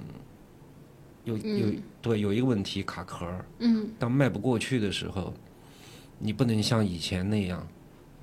[1.24, 3.26] 有有嗯对有一个问题卡壳，
[3.59, 3.88] 嗯。
[3.99, 5.32] 当迈不过去的时候，
[6.18, 7.66] 你不能像以前那样，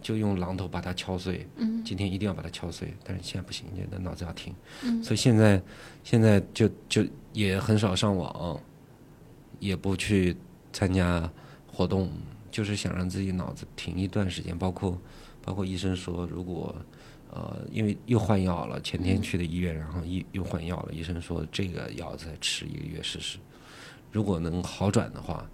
[0.08, 1.46] 就用榔头把它敲碎。
[1.58, 4.56] 嗯今天一定要把它敲碎，但是现在不行，你的脑子要停。
[4.84, 5.62] 嗯所以现在
[6.02, 8.58] 现在就就也很少上网，
[9.60, 10.34] 也不去
[10.72, 11.30] 参加
[11.70, 12.10] 活动，
[12.50, 14.58] 就是想让自己脑子停一段时间。
[14.58, 14.98] 包括
[15.44, 16.74] 包括医生说，如果
[17.32, 23.38] 呃因为又换药了，前天去的医院，然后医又换药了，医生说这个药再吃一个月试试，
[24.10, 25.46] 如果能好转的话，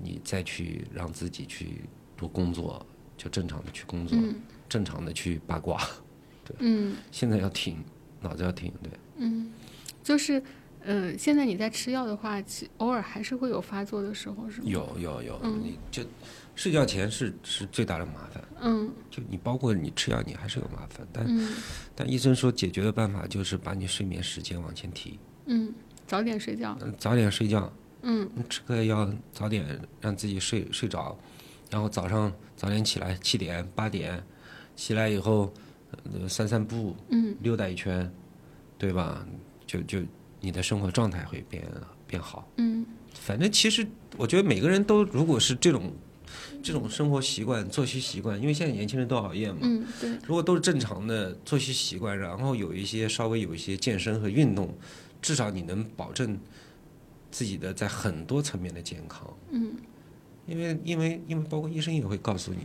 [0.00, 1.82] 你再去让自己去
[2.16, 2.84] 多工作，
[3.18, 4.34] 就正常的去工作，嗯
[4.68, 5.78] 正常的去八卦。
[6.46, 7.76] 对嗯现在要停，
[8.22, 8.90] 脑子要停，对。
[9.16, 9.52] 嗯，
[10.02, 10.42] 就是
[10.82, 14.66] 呃，现在你在吃药的话，其偶尔还是会有发作的时候，是吗？
[14.68, 16.02] 有有有，嗯你就
[16.54, 18.42] 睡觉前是是最大的麻烦。
[18.60, 21.06] 嗯就你包括你吃药，你还是有麻烦。
[21.12, 21.52] 但、嗯
[21.94, 25.74] 但医生说解决的办法就是把你睡眠时间往前提，嗯，
[26.06, 26.78] 早点睡觉。
[26.80, 27.70] 嗯早点睡觉，
[28.02, 31.18] 嗯你吃个药早点让自己睡睡着，
[31.70, 34.20] 然后早上早点起来，七点八点
[34.74, 35.54] 起来以后，
[36.12, 38.12] 呃散散步，嗯溜达一圈，
[38.76, 39.24] 对吧？
[39.64, 40.00] 就就
[40.40, 41.64] 你的生活状态会变
[42.04, 42.50] 变好。
[42.56, 42.84] 嗯
[43.14, 43.86] 反正其实
[44.16, 45.92] 我觉得每个人都如果是这种
[46.60, 54.76] 这种生活习惯、作息习惯，因为现在年轻人都熬夜嘛，嗯，对，如果都是正常的作息习惯，然后有一些稍微有一些健身和运动，
[55.22, 56.36] 至少你能保证
[57.30, 59.32] 自己的在很多层面的健康。
[59.50, 59.76] 嗯
[60.48, 62.60] 因为因为因为包括医生也会告诉你，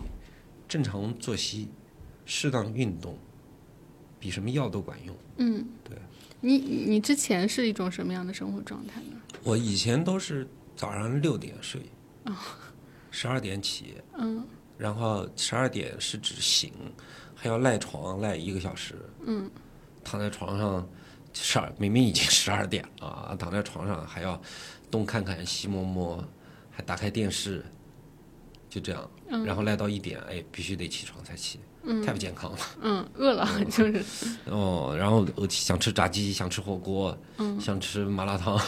[0.68, 1.70] 正常作息、
[2.26, 3.18] 适当运动，
[4.20, 5.16] 比什么药都管用。
[5.38, 5.98] 嗯，对。
[6.40, 9.18] 你你之前是一种什么样的生活状态呢？
[9.44, 11.82] 我以前都是早上六点睡，
[13.12, 14.46] 十二点起，嗯
[14.78, 16.74] 然后十二点是指醒，
[17.36, 19.50] 还要赖床赖一个小时，嗯
[20.04, 20.86] 躺在床上，
[21.34, 24.42] 十二明明已经十二点了啊，躺在床上还要
[24.92, 26.22] 东看看西摸摸，
[26.74, 27.64] 还打开电视，
[28.70, 32.58] 就这样，嗯然后赖到一点，哎，必须得起床才起，嗯太不健康了。
[32.82, 34.04] 嗯，饿了 就是
[34.46, 38.60] 哦，然后我想吃炸鸡，想吃火锅，嗯想吃麻辣烫，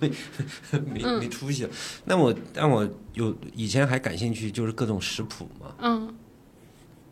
[0.00, 0.08] 没
[0.92, 1.66] 没嗯没出息。
[2.04, 6.14] 那我但我有以前还感兴趣，就是各种食谱嘛，嗯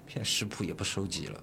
[0.07, 1.43] 现在食谱也不收集了。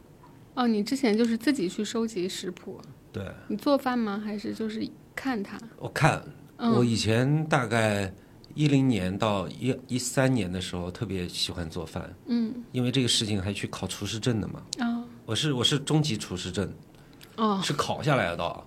[0.53, 2.79] 哦，你之前就是自己去收集食谱，
[3.11, 4.21] 对，你做饭吗？
[4.23, 5.57] 还是就是看它？
[5.77, 6.21] 我看
[6.61, 8.13] 嗯我以前大概
[8.53, 14.61] 一零年到一一三年的时候，特别喜欢做饭，嗯因为这个事情还去考厨师证的嘛。
[14.79, 16.71] 啊我是我是中级厨师证，
[17.37, 18.63] 哦是考下来的，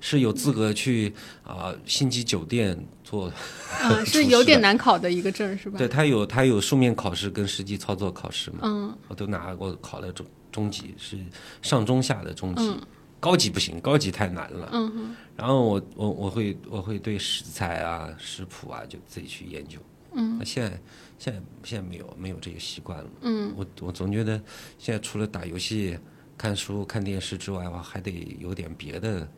[0.00, 1.12] 是有资格去
[1.44, 3.32] 啊、星级酒店做。
[3.80, 5.78] 啊， 是有点难考的一个证是吧？
[5.78, 11.16] 对，他有他有书面考试跟实际操作考试嘛，嗯我都拿过考了中中级，是
[11.62, 12.80] 上中下的中级，嗯
[13.20, 14.68] 高级不行，高级太难了。
[14.72, 19.78] 嗯哼然后我我我会我会对食材啊食谱啊就自己去研究。
[20.12, 20.80] 嗯那现在
[21.18, 23.10] 现在现在没有没有这个习惯了。
[23.22, 24.40] 嗯我我总觉得
[24.78, 25.98] 现在除了打游戏、
[26.36, 29.28] 看书、看电视之外，我还得有点别的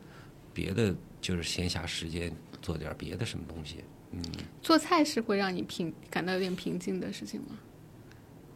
[0.52, 3.76] 别的，就是闲暇时间做点别的什么东西。
[4.12, 4.22] 嗯，
[4.62, 7.58] 做菜是会让你平感到有点平静的事情吗？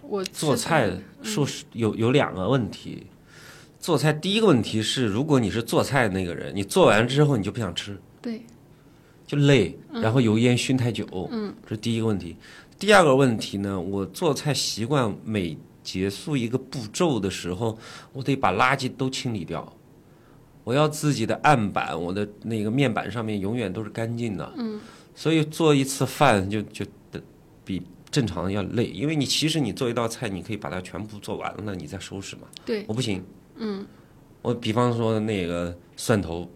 [0.03, 0.91] 我做菜
[1.23, 3.07] 说是有有两个问题。
[3.85, 8.41] 做菜第一个问题是，如果你是做菜的那个人，你做完之后你就不想吃，对，
[9.27, 12.35] 就累，然后油烟熏太久，嗯这是第一个问题。
[12.79, 17.77] 第二个问题呢，我做菜习惯每结束一个步骤的时候，
[18.15, 19.71] 我得把垃圾都清理掉。
[20.65, 24.51] 我要自己的案板，我的那个面板上面永远都是干净的。
[24.57, 24.81] 嗯
[25.15, 27.23] 所以做一次饭就就得
[27.67, 32.49] 比正常要累，因为你其实你做一道菜，你可以把它全部做完了，你再收拾嘛。
[32.65, 33.23] 对，我不行，
[33.57, 33.87] 嗯
[34.43, 36.51] 我比方说那个蒜头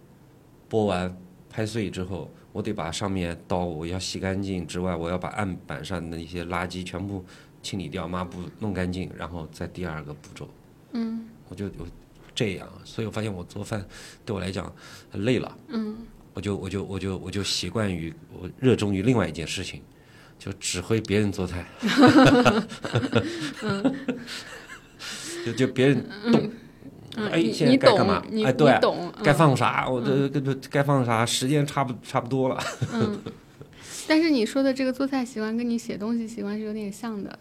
[0.69, 1.17] 剥完
[1.49, 7.25] 拍碎之后，我得把上面刀我要洗干净之外，我要把案板上的一些垃圾全部
[7.63, 10.49] 清理掉，抹布弄干净，然后再第二个步骤，
[10.93, 11.73] 嗯我就有
[12.35, 13.85] 这样，所以我发现我做饭
[14.25, 14.71] 对我来讲
[15.11, 15.57] 很累了。
[15.69, 15.97] 嗯
[16.35, 19.83] 我就我就我就我就习惯于我热衷于另外一件事情，
[20.39, 21.67] 就指挥别人做菜。
[25.45, 26.51] 就就别人动，
[27.19, 28.67] 嗯，哎现在该干嘛哎对
[29.23, 32.59] 该嗯放啥，我这跟这该放啥，时间差不差不多了。
[32.93, 33.21] 嗯。
[34.07, 37.39] 但是你说的这个做菜习惯跟你写东西习惯是有点像的。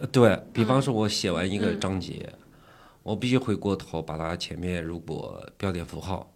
[0.00, 2.28] 呃对比方说，我写完一个嗯章节，
[3.02, 6.32] 我必须回过头把它前面如果标点符号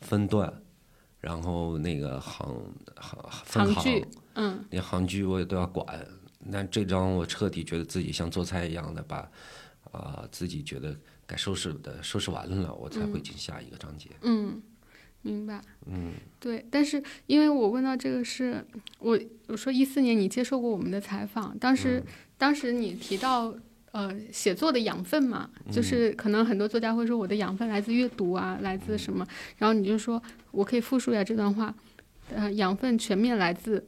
[0.00, 0.52] 分段，
[1.20, 2.48] 然后那个行
[2.96, 5.86] 行分行行，嗯连行距我也都要管。
[6.46, 9.28] 那这张我彻底觉得自己像做菜一样的把
[9.92, 10.96] 啊、自己觉得
[11.26, 14.10] 该收拾的收拾完了，我才会进下一个章节。
[14.22, 14.62] 嗯，
[15.22, 15.60] 明白。
[15.86, 16.64] 嗯，对。
[16.70, 18.64] 但是因为我问到这个是，
[18.98, 22.02] 我我说一四年你接受过我们的采访，当时、
[22.36, 23.54] 当时你提到。
[23.94, 29.24] 呃，写作的养分嘛，就是可能很多作家会说我的养分来自阅读啊，来自什么，
[29.56, 30.20] 然后你就说
[30.50, 31.72] 我可以复述一下这段话，
[32.34, 33.86] 呃，养分全面来自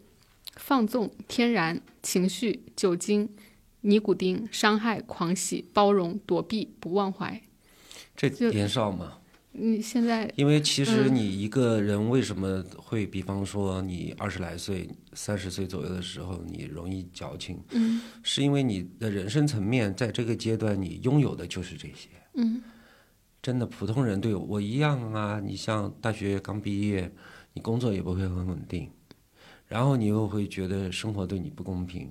[0.58, 3.28] 放纵、天然、情绪、酒精、
[3.86, 7.40] 尼古丁、伤害、狂喜、包容、躲避、不忘怀。
[8.16, 9.18] 这年少嘛，
[9.52, 22.08] 你现在因为其实嗯你一个人为什么会，比方说你二十来岁、三十岁左右的时候，你容易矫情，嗯是因为你的人生层面在这个阶段你拥有的就是这些。
[22.34, 22.60] 嗯
[23.40, 25.38] 真的，普通人对我一样啊。
[25.38, 27.08] 你像大学刚毕业，
[27.52, 28.90] 你工作也不会很稳定，
[29.68, 32.10] 然后你又会觉得生活对你不公平，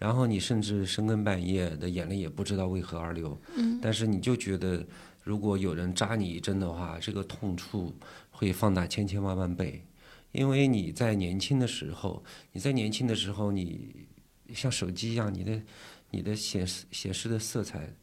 [0.00, 3.38] 然后你甚至深更半夜的眼泪也不知道为何而流。
[3.54, 3.78] 嗯。
[3.82, 4.84] 但是你就觉得，
[5.22, 7.94] 如果有人扎你一针的话，这个痛处
[8.30, 9.84] 会放大千千万万倍，
[10.32, 14.06] 因为你在年轻的时候，你在年轻的时候，你
[14.54, 15.62] 像手机一样，你的
[16.10, 17.94] 你的显示显示的色彩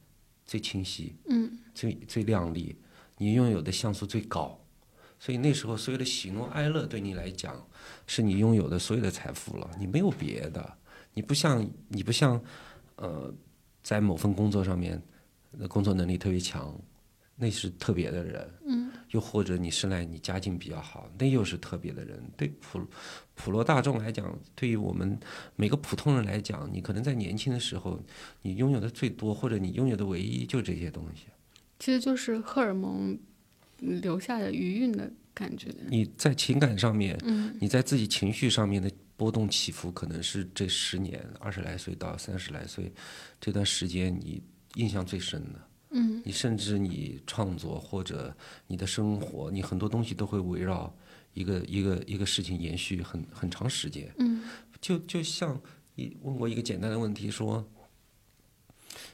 [0.45, 1.57] 最清晰，嗯。
[1.73, 2.75] 最最亮丽，
[3.17, 4.59] 你拥有的像素最高，
[5.19, 7.67] 所以那时候所有的喜怒哀乐对你来讲，
[8.05, 10.77] 是你拥有的所有的财富了，你没有别的，
[11.17, 12.39] 你不像你不像，
[12.97, 13.33] 呃，
[13.81, 15.01] 在某份工作上面，
[15.57, 16.79] 呃工作能力特别强，
[17.35, 22.21] 那是特别的人，嗯又或者你生来你家境比较好，那又是特别的人。
[22.37, 22.79] 对普
[23.33, 25.19] 普罗大众来讲，对于我们
[25.55, 27.99] 每个普通人来讲，你可能在年轻的时候，
[28.43, 31.23] 你拥有的最多，或者你拥有的唯一就这些东西。
[31.79, 33.17] 其实就是荷尔蒙
[33.79, 35.73] 留下的余韵的感觉。
[35.87, 42.93] 你在情感上面，嗯你在自己情绪上面的波动起伏，可能是这十年二十来岁到三十来岁
[43.41, 44.41] 这段时间你
[44.75, 45.59] 印象最深的。
[45.89, 48.35] 嗯你甚至你创作或者
[48.67, 50.93] 你的生活，你很多东西都会围绕
[51.33, 54.13] 一个一个一个事情延续很很长时间。
[54.19, 54.43] 嗯
[54.79, 55.59] 就就像
[55.95, 57.67] 你问过一个简单的问题，说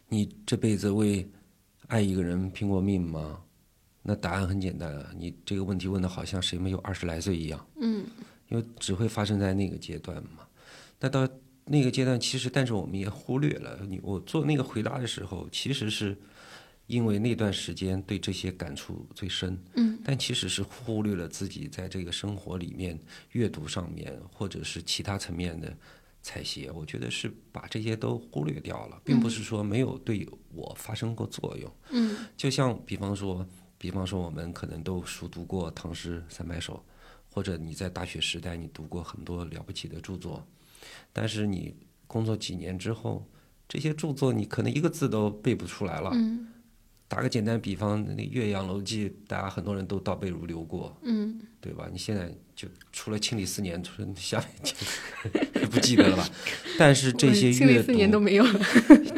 [0.10, 1.26] 你这辈子为
[1.88, 3.40] 爱一个人拼过命吗？
[4.02, 8.06] 那答案很简单啊，你这个问题问的好像谁没有二十来岁一样，嗯
[8.54, 10.48] 因为只会发生在那个阶段嘛。
[11.00, 11.28] 那到
[11.66, 16.16] 那个阶段，其实但是我们也忽略了你，我做那个回答的时候，其实是
[16.86, 23.00] 因为那段时间对这些感触最深，嗯但其实是忽略了自己在这个生活里面
[23.32, 25.76] 阅读上面或者是其他层面的
[26.22, 31.72] 采撷，我觉得是把这些都忽略掉了，并不是说没有对我发生过作用。
[31.90, 33.48] 嗯就像比方说，
[33.78, 36.84] 比方说我们可能都熟读过唐诗三百首，
[37.34, 40.46] 或者你在大学时代你读过很多了不起的著作，
[41.12, 41.76] 但是你
[42.06, 43.26] 工作几年之后，
[43.68, 46.12] 这些著作你可能一个字都背不出来了。
[46.14, 46.48] 嗯
[47.10, 51.88] 打个简单比方，那《岳阳楼记》，大家很多人都倒背如流过，嗯对吧？
[51.92, 56.28] 你现在就除了清理四年，除了下面就 不记得了吧？
[56.80, 58.60] 但是这些阅四年都读，没有了，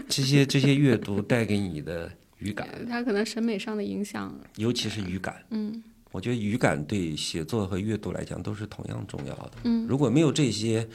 [0.10, 4.38] 这些这些阅读带给你的语感， 它可能审美上的影响。
[4.58, 5.82] 尤其是语感，嗯
[6.16, 9.52] 我觉得语感对写作和阅读来讲都是同样重要的。
[9.66, 10.88] 嗯如果没有这些，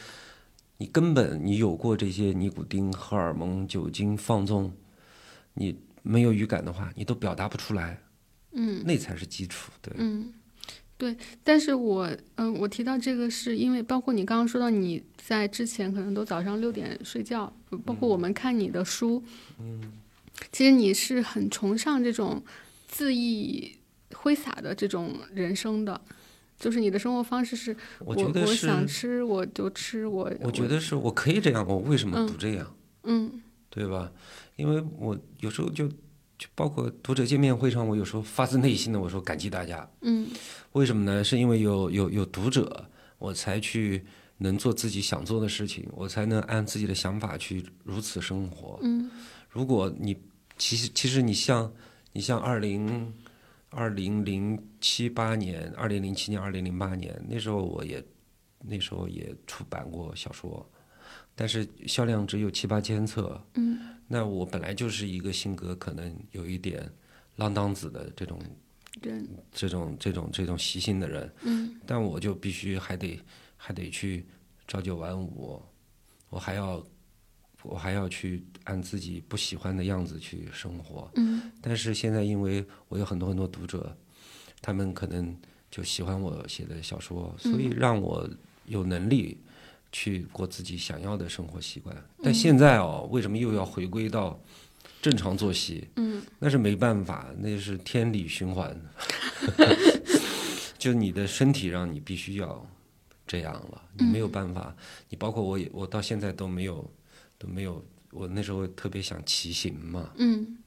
[0.78, 4.72] 你根本你有过这些尼古丁、荷尔蒙、酒精放纵，
[5.52, 8.00] 你没有语感的话，你都表达不出来，
[8.52, 9.70] 嗯那才是基础。
[9.82, 10.32] 对，嗯，
[10.96, 11.14] 对。
[11.44, 17.52] 但是我嗯、我提到这个是因为，包括你刚刚说到你在之前可能都早上六点睡觉，
[17.84, 19.22] 包括我们看你的书，
[19.58, 19.92] 嗯，
[20.50, 22.42] 其实你是很崇尚这种
[22.88, 23.76] 自意
[24.14, 26.00] 挥洒的这种人生的。
[26.58, 32.74] 就是你的生活方式是我觉得我是，想吃我就吃，我我觉得是我可以这样，我为什么不这样？
[33.04, 33.40] 嗯
[33.70, 34.12] 对吧？
[34.56, 40.28] 因为我有时候就就包括读者见面会上，我有时候发自内心的我说感激大家，嗯
[40.72, 41.24] 为什么呢？
[41.24, 42.84] 是因为有有有读者，
[43.18, 44.04] 我才去
[44.36, 48.78] 能做自己想做的事情，我才能按自己的想法去如此生活。
[48.82, 49.10] 嗯
[49.48, 50.14] 如果你
[50.58, 51.72] 其实其实你像
[52.12, 53.10] 你像二零
[53.70, 58.04] 二零零七八年，二零零七年、二零零八年那时候我也
[58.58, 60.68] 那时候也出版过小说，
[61.34, 63.40] 但是销量只有七八千册。
[63.54, 66.90] 嗯，那我本来就是一个性格可能有一点
[67.36, 68.38] 浪荡子的这种
[69.00, 69.12] 对，
[69.52, 73.18] 这种这种这种习性的人，嗯但我就必须还得
[73.56, 74.26] 还得去
[74.66, 75.62] 朝九晚五，
[76.28, 76.84] 我还要
[77.62, 81.10] 我还要去按自己不喜欢的样子去生活。
[81.16, 83.96] 嗯但是现在因为我有很多很多读者，
[84.62, 85.36] 他们可能
[85.70, 88.28] 就喜欢我写的小说，所以让我
[88.66, 89.38] 有能力
[89.90, 91.94] 去过自己想要的生活习惯。
[92.22, 94.40] 但现在哦，为什么又要回归到
[95.02, 95.88] 正常作息？
[95.96, 98.80] 嗯那是没办法，那是天理循环。
[100.78, 102.66] 就你的身体让你必须要
[103.26, 104.74] 这样了，你没有办法。
[105.10, 106.88] 你包括我也，我到现在都没有
[107.36, 107.84] 都没有。
[108.10, 110.58] 我那时候特别想骑行嘛，嗯，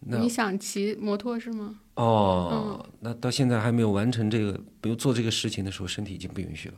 [0.00, 1.80] 那你想骑摩托是吗？
[1.94, 6.74] 哦，那到现在还没有完成这个，比如做这个事情的时候，身体已经不允许了，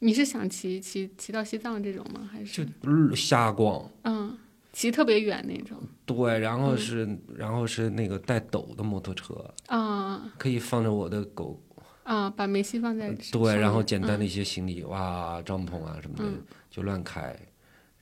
[0.00, 2.28] 你是想骑骑骑到西藏这种吗？
[2.32, 3.88] 还是就瞎逛。
[4.02, 4.36] 嗯，
[4.72, 5.76] 骑特别远那种
[6.06, 9.34] 对，然后是、然后是那个带斗的摩托车，
[9.66, 11.60] 啊可以放着我的狗，
[12.02, 17.38] 啊，把梅西放在对，然后简单的嗯一些行李，哇，帐篷啊什么的、嗯就乱开，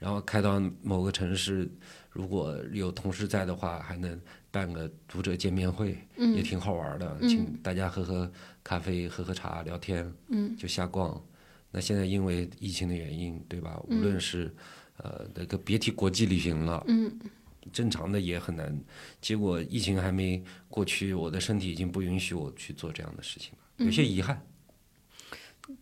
[0.01, 1.71] 然后开到某个城市，
[2.11, 4.21] 如果有同事在的话，还能
[4.51, 8.33] 办个读者见面会，也嗯挺好玩的，嗯请大家喝喝
[8.65, 10.13] 咖啡、喝喝茶、聊天。
[10.29, 11.23] 嗯就瞎逛。
[11.71, 13.79] 那现在因为疫情的原因，对吧？
[13.89, 14.53] 无论是
[14.97, 17.13] 呃那个别提国际旅行了，嗯
[17.71, 18.77] 正常的也很难。
[19.21, 24.43] 结果疫情还没过去，我的身体已经不允许我去做这样的事情了，有些遗憾。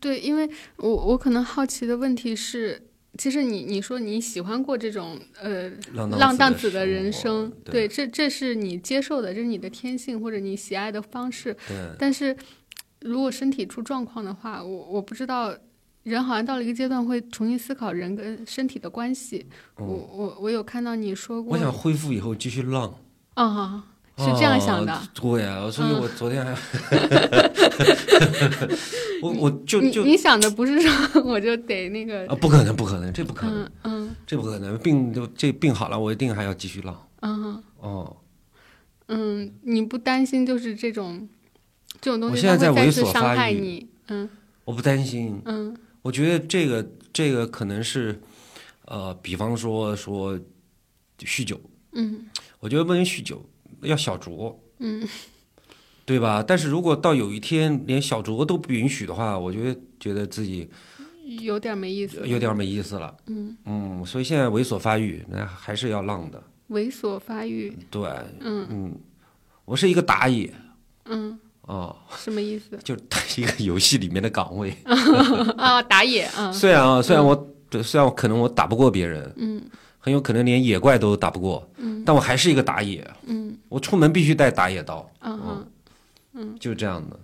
[0.01, 11.57] 对，因为我我可能好奇的问题是，其实你你说你喜欢过这种呃浪浪荡子子的人生对，这这是你接受的，这是你的天性或者你喜爱的方式。
[11.67, 12.37] 对但是
[13.01, 15.53] 如果身体出状况的话，我我不知道，
[16.03, 19.47] 人好像到了一个阶段会重新思考人跟身体的关系。
[19.77, 22.95] 我我我有看到你说过，嗯我想恢复以后继续浪。
[23.35, 23.85] 啊、
[24.19, 24.93] 是这样想的。
[24.93, 26.01] 啊对啊，所以嗯。
[26.01, 26.53] 我昨天还，
[29.23, 34.17] 我我就就你你想的不是说 我就得那个，啊，不可能，不可能，这不可能，嗯嗯。
[34.27, 37.09] 这不可能，病就这病好了，我一定还要继续浪。
[37.23, 38.17] 嗯哦，
[39.09, 41.29] 嗯，你不担心就是这种
[42.01, 43.89] 这种东西我现在在猥琐伤害你？
[44.09, 44.29] 嗯。
[44.65, 45.77] 我不担心，嗯。
[46.03, 48.21] 我觉得这个这个可能是，
[48.87, 50.39] 呃，比方说说
[51.21, 51.61] 酗酒，
[51.93, 52.27] 嗯。
[52.61, 53.45] 我觉得不能酗酒，
[53.83, 55.07] 要小酌，嗯
[56.05, 56.43] 对吧？
[56.47, 60.67] 但是如果到有一天连小酌都不允许的话，我觉得觉得自己
[61.41, 62.27] 有点没意思。
[62.27, 63.15] 有点没意思了。
[63.27, 66.43] 嗯，嗯，所以现在猥琐发育，那还是要浪的。
[66.71, 67.77] 猥琐发育。
[67.91, 68.09] 对，
[68.41, 68.99] 嗯嗯，
[69.67, 70.51] 我是一个打野
[71.05, 72.79] 嗯，哦，什么意思？
[72.83, 74.75] 就是一个游戏里面的岗位。
[75.59, 76.51] 啊，打野啊。
[76.51, 77.37] 虽然啊，虽然我
[77.69, 79.63] 对虽然我可能我打不过别人，嗯
[79.99, 82.03] 很有可能连野怪都打不过，嗯。
[82.07, 83.07] 但我还是一个打野。
[83.27, 83.57] 嗯。
[83.69, 85.67] 我出门必须带打野刀，嗯
[86.35, 86.57] 嗯。
[86.59, 87.21] 就这样的。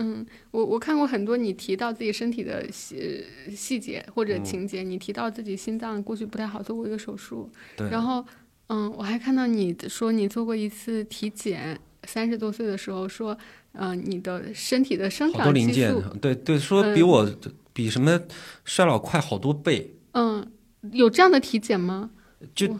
[0.00, 8.24] 嗯，我我看过很多你提到自己身体的细细节或者情节，你提到自己心脏过去不太好，做过一个手术，对，然后
[8.68, 13.36] 嗯，我还看到你说你做过一次体检，三十多岁的时候说，
[13.72, 17.30] 嗯、你的身体的生好多长激零件素，，对对，说比嗯我
[17.72, 18.20] 比什么
[18.64, 20.46] 衰老快好多倍，嗯，
[20.92, 22.10] 有这样的体检吗？
[22.54, 22.78] 就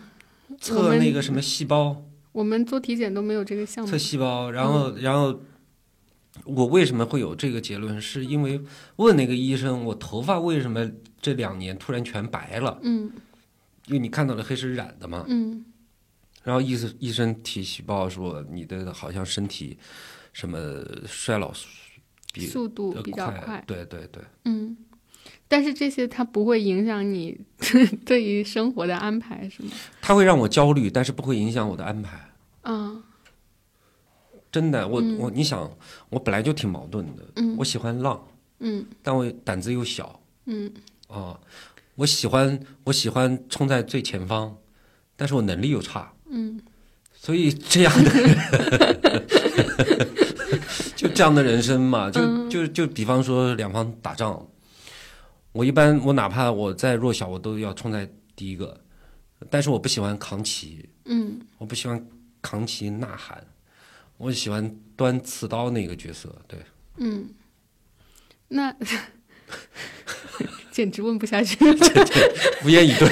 [0.61, 3.99] 测那个什么细胞，我们做体检都没有这个项目测。
[3.99, 5.41] 细胞，然后然后
[6.45, 8.01] 我为什么会有这个结论？
[8.01, 8.61] 是因为
[8.97, 10.91] 问那个医生，我头发为什么
[11.21, 12.79] 这两年突然全白了？
[12.83, 13.11] 嗯
[13.87, 15.25] 因为你看到的黑是染的嘛。
[15.29, 15.65] 嗯
[16.45, 19.77] 然后医生医生提细胞说你的好像身体
[20.33, 20.59] 什么
[21.07, 21.53] 衰老
[22.33, 23.63] 比速度呃比较快。
[23.67, 24.77] 对对对，嗯，
[25.49, 27.39] 但是这些它不会影响你
[28.05, 29.71] 对于生活的安排，是吗？
[30.03, 32.31] 它会让我焦虑，但是不会影响我的安排。
[32.65, 33.03] 嗯。
[34.53, 35.17] 真的，我、嗯。
[35.19, 35.71] 我你想，
[36.11, 37.57] 我本来就挺矛盾的，嗯。
[37.59, 38.23] 我喜欢浪，
[38.61, 38.85] 嗯。
[39.03, 40.71] 但我胆子又小嗯。
[41.09, 41.39] 啊，
[41.97, 44.57] 我喜欢我喜欢冲在最前方，
[45.17, 46.61] 但是我能力又差，嗯。
[47.15, 48.39] 所以这样的人，
[50.95, 52.49] 就这样的人生嘛，就嗯。
[52.51, 54.47] 就就比方说两方打仗，
[55.59, 58.81] 我一般我哪怕我再弱小，我都要冲在第一个，
[59.51, 62.07] 但是我不喜欢扛旗，嗯我不喜欢
[62.41, 63.45] 扛旗呐喊，
[64.19, 66.61] 我喜欢端刺刀那个角色，对。
[66.99, 67.29] 嗯，
[68.47, 68.73] 那
[70.71, 71.59] 简直问不下去。
[72.65, 73.09] 无言以对。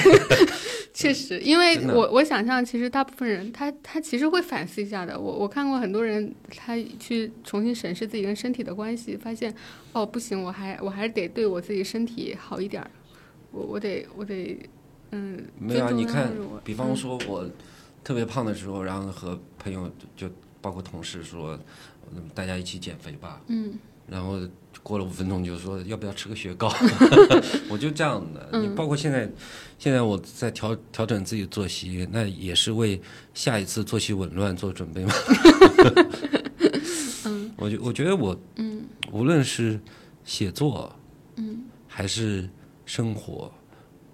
[0.96, 5.20] 确实，因为我我想象，其实大部分人他他其实会反思一下的。
[5.20, 9.54] 我我看过很多人，他去重新审视自己跟身体的关系，发现
[9.92, 12.90] 哦不行，我还我还是得对我自己身体好一点儿，
[13.52, 14.58] 我我得我得
[15.10, 15.44] 嗯。
[15.58, 16.32] 没有啊，你看，
[16.64, 17.46] 比方说我
[18.02, 20.30] 特别胖的时候，然后和朋友就
[20.62, 21.58] 包括同事说，
[22.14, 23.42] 嗯大家一起减肥吧。
[23.48, 23.74] 嗯
[24.08, 24.38] 然后
[24.86, 26.72] 过了五分钟就说要不要吃个雪糕，
[27.68, 28.60] 我就这样的。
[28.60, 29.28] 你包括现在，
[29.80, 33.00] 现在我在调调整自己的作息，那也是为
[33.34, 35.12] 下一次作息紊乱做准备嘛。
[37.26, 39.80] 嗯我觉我觉得我嗯无论是
[40.24, 40.94] 写作
[41.34, 42.48] 嗯还是
[42.84, 43.50] 生活，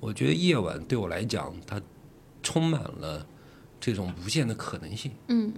[0.00, 1.78] 我觉得夜晚对我来讲，它
[2.42, 3.26] 充满了
[3.78, 5.12] 这种无限的可能性。
[5.28, 5.52] 嗯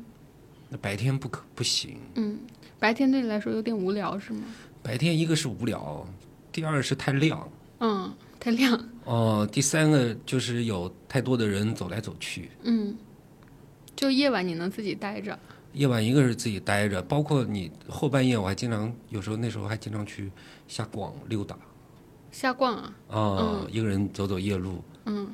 [0.70, 2.36] 那白天不可不行，嗯，
[2.80, 4.42] 白天对你来说有点无聊是吗？
[4.84, 6.06] 白天一个是无聊，
[6.52, 7.48] 第二是太亮。
[7.80, 8.78] 嗯，太亮。
[9.04, 12.50] 哦，第三个就是有太多的人走来走去。
[12.64, 12.94] 嗯，
[13.96, 15.36] 就夜晚你能自己待着。
[15.72, 20.30] 夜晚一个是自己待着，包括你后半夜，我还经常有时候那时候还经常去
[20.68, 21.56] 瞎逛溜达
[22.30, 25.26] 瞎逛啊，啊、一个人走走夜路，嗯，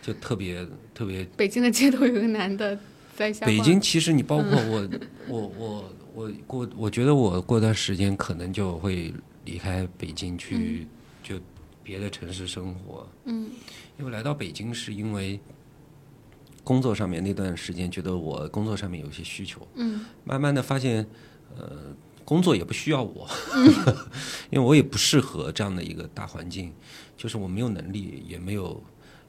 [0.00, 1.24] 就特别特别。
[1.36, 2.78] 北京的街头有个男的
[3.14, 3.54] 在瞎逛。
[3.54, 4.88] 北京其实你包括我，
[5.28, 5.84] 我我
[6.14, 9.12] 我过，我觉得我过段时间可能就会
[9.44, 10.86] 离开北京去，
[11.22, 11.40] 就
[11.82, 13.06] 别的城市生活。
[13.24, 13.50] 嗯
[13.98, 15.38] 因为来到北京是因为
[16.62, 21.06] 工作上面那段时间，觉得我工作上面有些需求，嗯慢慢的发现，
[21.56, 21.94] 呃，
[22.24, 23.28] 工作也不需要我，
[24.50, 26.72] 因为我也不适合这样的一个大环境，
[27.16, 28.82] 就是我没有能力，也没有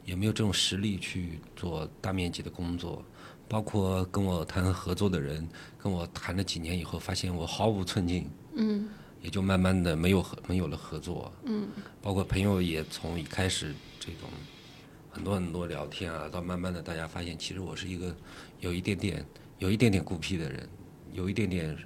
[0.05, 3.03] 也没有这种实力去做大面积的工作。
[3.48, 8.88] 包括跟我谈合作的人，跟我谈了几年以后，发现我毫无寸进，嗯
[9.22, 11.32] 也就慢慢的没有合没有了合作。
[11.46, 11.68] 嗯
[12.02, 14.30] 包括朋友也从一开始这种
[15.10, 18.16] 很多很多聊天啊，到慢慢的大家发现，其实我是一个
[18.60, 19.26] 有一点点
[19.60, 20.68] 有一点点孤僻的人，
[21.14, 21.78] 有一点点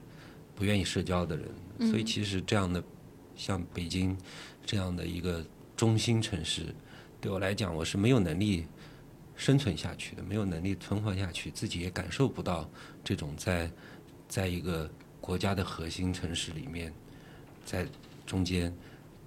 [0.55, 1.47] 不愿意社交的人。
[1.89, 2.84] 所以其实这样的
[3.36, 4.18] 像北京
[4.66, 5.45] 这样的一个
[5.78, 6.76] 中心城市，
[7.22, 8.66] 对我来讲，我是没有能力
[9.39, 12.69] 生存下去的，没有能力存活下去，自己也感受不到
[13.05, 13.71] 这种在
[14.27, 16.93] 在一个国家的核心城市里面，
[17.63, 17.87] 在
[18.25, 18.71] 中间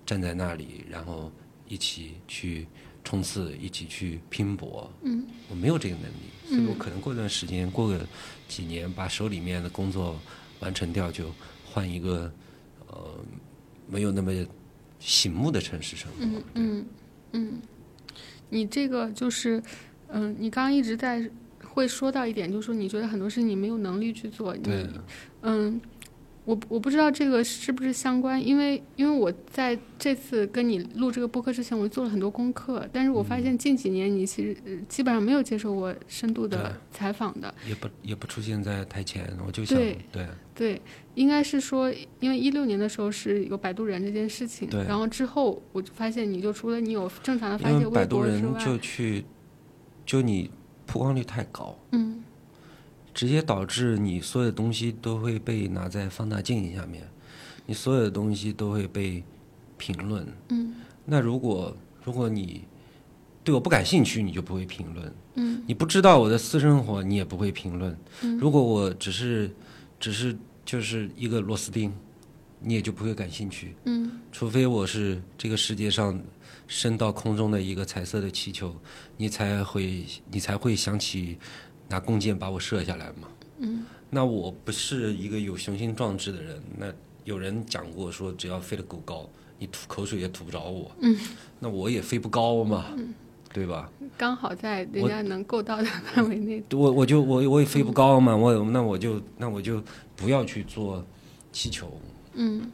[0.04, 1.32] 站在那里，然后
[1.66, 2.66] 一起去
[3.02, 4.92] 冲刺，一起去拼搏。
[5.02, 8.06] 嗯，我没有这个能力，所以我可能过段时间，过个
[8.46, 10.20] 几年，把手里面的工作
[10.60, 11.32] 完成掉，就
[11.64, 12.30] 换一个
[12.88, 13.18] 呃
[13.88, 14.30] 没有那么
[15.00, 16.18] 醒目的城市生活。
[16.20, 16.86] 嗯嗯
[17.32, 17.62] 嗯，
[18.50, 19.62] 你这个就是，
[20.12, 21.28] 嗯，你刚刚一直在
[21.64, 24.54] 会说到一点，就是说你觉得很多事情你没有能力去做。
[24.54, 24.86] 你对，
[25.40, 25.80] 嗯，
[26.44, 37.54] 我我不知道这个是不是相关，因为因为我在这次跟你录这个播客之前，我做了很多功课，但是我发现近几年你其实、呃基本上没有接受过深度的采访的。
[37.66, 40.82] 也不也不出现在台前，我就想对对对，
[41.14, 41.90] 应该是说，
[42.20, 49.24] 因为一六年的时候是有摆渡人这件事情，然后之后我就发现，你就除了你有正常的发泄微博之人外，就去，
[50.04, 50.50] 就你
[50.86, 52.22] 曝光率太高，嗯。
[53.14, 57.06] 直接导致你所有的东西都会被拿在放大镜下面，
[57.66, 59.22] 你所有的东西都会被
[59.76, 60.26] 评论。
[60.48, 60.74] 嗯。
[61.04, 62.64] 那如果如果你
[63.44, 65.62] 对我不感兴趣，你就不会评论；嗯。
[65.66, 67.94] 你不知道我的私生活，你也不会评论。
[68.22, 68.38] 嗯。
[68.38, 69.50] 如果我只是
[70.00, 70.34] 只是
[70.64, 71.92] 就是一个螺丝钉，
[72.60, 73.76] 你也就不会感兴趣。
[73.84, 74.10] 嗯。
[74.32, 76.18] 除非我是这个世界上
[76.72, 78.74] 升到空中的一个彩色的气球，
[79.18, 81.36] 你才会你才会想起
[81.86, 83.28] 拿弓箭把我射下来嘛。
[83.58, 86.62] 嗯那我不是一个有雄心壮志的人。
[86.78, 86.86] 那
[87.24, 90.90] 有人讲过说，只要飞得够高，你吐口水也吐不着我。
[91.00, 91.14] 嗯，
[91.60, 92.86] 那我也飞不高嘛，
[93.52, 93.90] 对吧？
[94.16, 96.62] 刚好在人家能够到的范围内。
[96.72, 99.82] 我我就我我也飞不高嘛，我那我就那我就
[100.16, 101.04] 不要去做
[101.52, 102.00] 气球。
[102.34, 102.70] 嗯，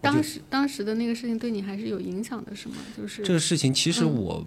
[0.00, 2.76] 当时当时的那个事情对你还是有影响的，是吗？
[2.96, 4.46] 就是这个事情其实嗯我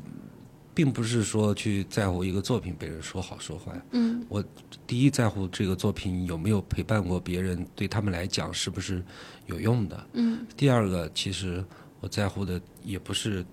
[0.74, 4.44] 并不是说去在乎一个作品被人说好说坏，嗯我
[4.86, 9.04] 第一在乎这个作品有没有陪伴过别人，对他们来讲是不是
[9.46, 10.08] 有用的。
[10.14, 11.64] 嗯第二个，其实
[12.02, 13.46] 我在乎的也不是，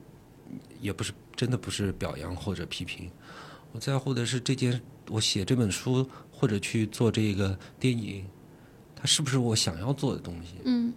[0.81, 3.09] 也不是真的不是表扬或者批评，
[3.71, 8.25] 我在乎的是这件我写这本书或者去做这个电影，
[8.97, 10.57] 它是不是我想要做的东西。
[10.65, 10.93] 嗯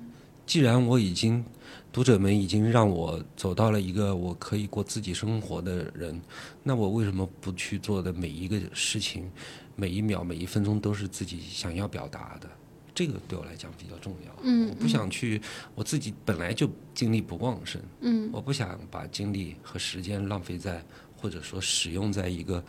[0.46, 1.44] 既然我已经
[1.92, 6.20] 读者们已经让我走到了一个我可以过自己生活的人，
[6.64, 9.30] 那我为什么不去做的每一个事情，
[9.76, 12.50] 每一秒每一分钟都是自己想要表达的？
[12.94, 14.32] 这个对我来讲比较重要。
[14.44, 15.42] 嗯我不想去，
[15.74, 20.82] 我自己本来就精力不旺盛，嗯我不想把精力和时间浪费在
[21.18, 22.64] 或者说使用在一个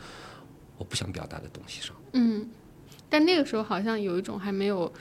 [0.79, 1.95] 我不想表达的东西上。
[2.15, 2.49] 嗯，
[3.09, 4.93] 但那个时候好像有一种还没有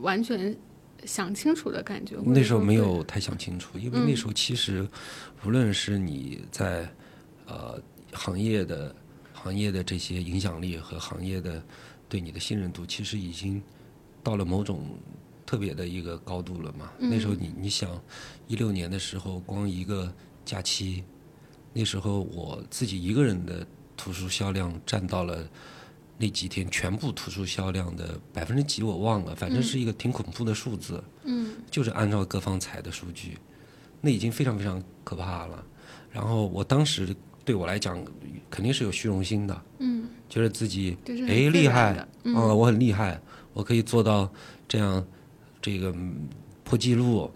[0.00, 0.56] 完全
[1.06, 2.16] 想清楚的感觉。
[2.24, 4.88] 那时候没有太想清楚，因为嗯那时候其实
[5.44, 6.88] 无论是你在
[7.46, 7.80] 呃
[8.12, 8.94] 行业的
[9.32, 11.62] 行业的这些影响力和行业的
[12.08, 13.62] 对你的信任度，其实已经
[14.22, 14.98] 到了某种
[15.44, 16.90] 特别的一个高度了嘛。
[16.98, 18.02] 那时候你你想，
[18.46, 20.12] 一六年的时候，光一个
[20.44, 21.04] 假期，
[21.72, 25.48] 那时候我自己一个人的图书销量占到了。
[26.16, 31.02] 那几天全部图书销量的百分之几我忘了，反正是一个挺恐怖的数字。
[31.24, 33.36] 嗯就是按照各方采的数据，
[34.00, 35.64] 那已经非常非常可怕了。
[36.12, 38.00] 然后我当时对我来讲，
[38.48, 42.06] 肯定是有虚荣心的，嗯，觉得自己哎厉害啊、
[42.54, 43.20] 我很厉害，
[43.52, 44.32] 我可以做到
[44.68, 45.04] 这样
[45.60, 46.28] 这个嗯
[46.62, 47.28] 破纪录。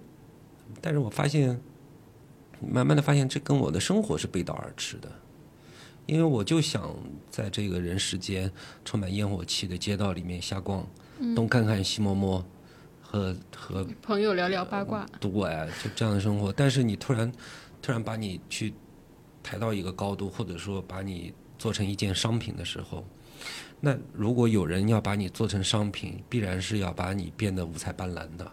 [0.80, 1.60] 但是我发现，
[2.60, 5.10] 慢慢的发现，这跟我的生活是背道而驰的。
[6.09, 6.96] 因为我就想
[7.30, 8.50] 在这个人世间
[8.82, 10.84] 充满烟火气的街道里面瞎逛，
[11.18, 12.42] 嗯东看看西摸摸，
[13.02, 15.06] 和和朋友聊聊八卦。
[15.20, 15.30] 对，
[15.84, 16.50] 就这样的生活。
[16.50, 17.30] 但是你突然
[17.82, 18.72] 突然把你去
[19.42, 23.04] 抬到一个高度，或者说把你做成一件商品的时候，
[23.78, 28.50] 那如果有人要把你做成商品，必然是要把你变得五彩斑斓的。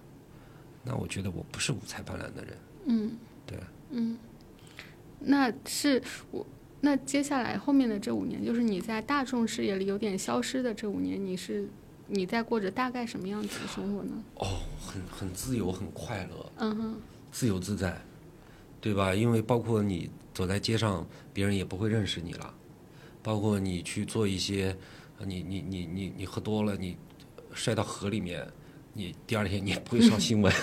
[0.83, 2.57] 那我觉得我不是五彩斑斓的人。
[2.87, 3.11] 嗯，
[3.47, 3.57] 对，
[3.91, 4.17] 嗯，
[5.19, 6.45] 那是我。
[6.85, 11.67] 那接下来后面的这五年，就是你在大众视野里有点消失的这五年，你是
[12.05, 14.11] 你在过着大概什么样子的生活呢？
[14.35, 16.51] 哦很很自由，很快乐。
[16.57, 16.95] 嗯哼，
[17.31, 17.99] 自由自在，
[18.79, 19.15] 对吧？
[19.15, 22.53] 因为包括你走在街上，别人也不会认识你了。
[23.23, 24.77] 包括你去做一些，
[25.17, 26.95] 呃你你你你你喝多了，你
[27.55, 28.47] 摔到河里面，
[28.97, 30.53] 你第二天你也不会上新闻，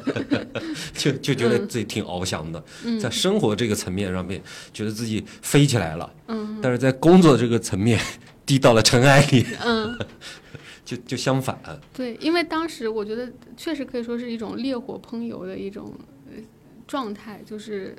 [0.96, 2.64] 就就觉得自己挺翱翔的。
[2.98, 4.42] 在生活这个层面上面，
[4.72, 6.10] 觉得自己飞起来了。
[6.28, 6.58] 嗯。
[6.62, 8.00] 但是在工作这个层面，
[8.46, 9.94] 低到了尘埃里，嗯，
[10.86, 11.60] 就就相反。
[11.92, 15.92] 对，因为当时我觉得确实可以说是一种烈火烹油的一种
[16.30, 16.42] 呃
[16.86, 17.94] 状态，就是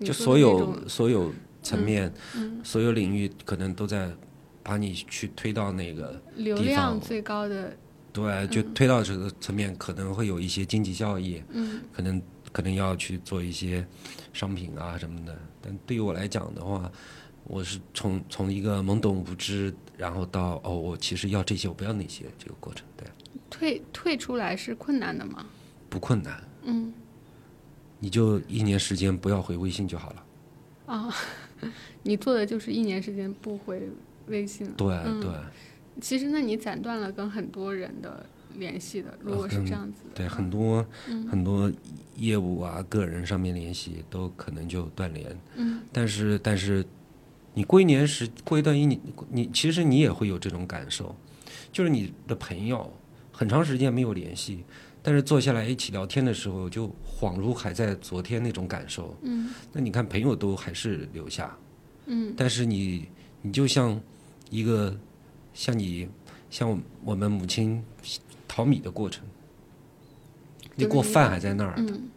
[0.00, 2.60] 就所有所有层面、嗯。
[2.64, 4.10] 所有领域，可能都在
[4.64, 7.76] 把你去推到那个流量最高的，
[8.14, 13.84] 对，就推到这个层面，可能会有一些经济效益，嗯可能可能要去做一些
[14.32, 15.36] 商品啊什么的。
[15.60, 16.90] 但对于我来讲的话，
[17.42, 23.08] 我是从从一个懵懂无知，然后到哦，我其实要这些，我不要那些，这个过程，对，
[23.50, 25.44] 退退出来是困难的吗？
[25.90, 26.94] 不困难，嗯
[27.98, 30.24] 你就一年时间不要回微信就好了。
[30.86, 31.12] 啊，
[32.04, 33.88] 你做的就是一年时间不回
[34.26, 34.74] 微信了。
[34.76, 35.30] 对、嗯对
[36.00, 38.24] 其实，那你斩断了跟很多人的
[38.56, 39.16] 联系的。
[39.20, 41.70] 如果是这样子的对，很多、嗯很多
[42.16, 45.36] 业务啊、个人上面联系都可能就断联。
[45.56, 46.84] 嗯但是但是，
[47.54, 51.14] 你过一年时过一段一年，你其实你也会有这种感受，
[51.72, 52.92] 就是你的朋友
[53.32, 54.64] 很长时间没有联系，
[55.02, 59.16] 但是坐下来一起聊天的时候，就恍如还在昨天那种感受。
[59.22, 61.56] 嗯那你看，朋友都还是留下，
[62.06, 63.08] 嗯但是你
[63.42, 64.00] 你就像
[64.50, 64.96] 一个
[65.54, 66.08] 像你
[66.50, 67.82] 像我们母亲
[68.46, 69.24] 淘米的过程，
[70.74, 72.10] 你就是一个锅饭还在那儿，嗯，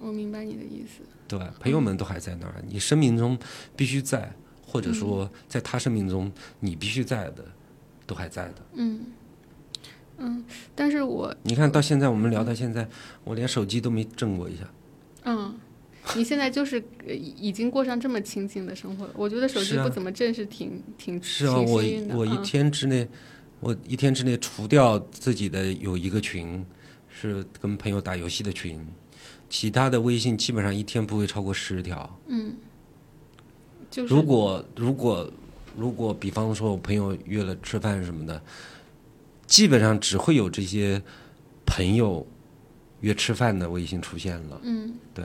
[0.00, 1.02] 我明白你的意思。
[1.28, 1.54] 对吧？
[1.60, 3.38] 朋友们都还在那儿，你生命中
[3.76, 4.34] 必须在，
[4.66, 7.44] 或者说在他生命中你必须在的，
[8.06, 8.54] 都还在的。
[8.72, 9.06] 嗯
[10.16, 12.88] 嗯，但是我你看到现在，我们聊到现在，
[13.24, 14.62] 我连手机都没震过一下。
[15.24, 15.54] 嗯。
[16.16, 22.18] 你现在就是呃已已经过上这么清静的生活了，我觉得手机不怎么正是挺挺是啊，挺我。
[22.18, 23.08] 我一嗯天之内，
[23.60, 26.64] 我一天之内除掉自己的有一个群，
[27.08, 28.86] 是跟朋友打游戏的群，
[29.50, 32.18] 其他的微信基本上一天不会超过十条。
[32.26, 32.54] 嗯，
[33.90, 35.30] 就是如果如果
[35.76, 38.42] 如果比方说我朋友约了吃饭什么的，
[39.46, 41.00] 基本上只会有这些
[41.66, 42.26] 朋友
[43.00, 44.60] 约吃饭的微信出现了。
[44.62, 45.24] 嗯对，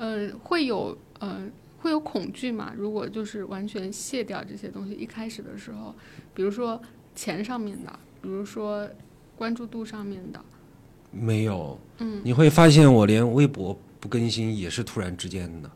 [0.00, 1.46] 呃，会有呃
[1.80, 2.72] 会有恐惧嘛？
[2.74, 5.94] 如果就是完全卸掉这些东西，一开始的时候，
[6.32, 6.80] 比如说
[7.14, 8.88] 钱上面的，比如说
[9.36, 10.42] 关注度上面的，
[11.10, 15.70] 没有，嗯你会发现我连微博不更新也是突然之间的，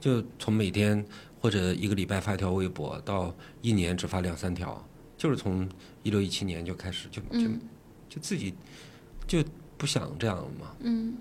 [0.00, 1.04] 就从每天
[1.38, 4.82] 或者一个礼拜发一条微博，到一年只发两三条，
[5.18, 5.68] 就是从
[6.02, 7.60] 一六一七年就开始就就嗯
[8.08, 8.54] 就自己
[9.26, 9.44] 就
[9.76, 10.74] 不想这样了嘛。
[10.80, 11.18] 嗯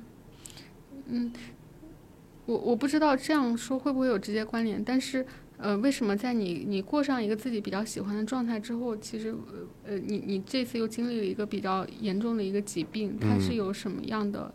[1.08, 1.32] 嗯，
[2.46, 5.26] 我我不知道这样说会不会有直接关联，但是。
[5.58, 14.54] 呃，为什么在你你过上一个自己比较喜欢的状态之后，其实呃呃，你你这次又经历了一个比较严重的一个疾病，它是嗯有什么样的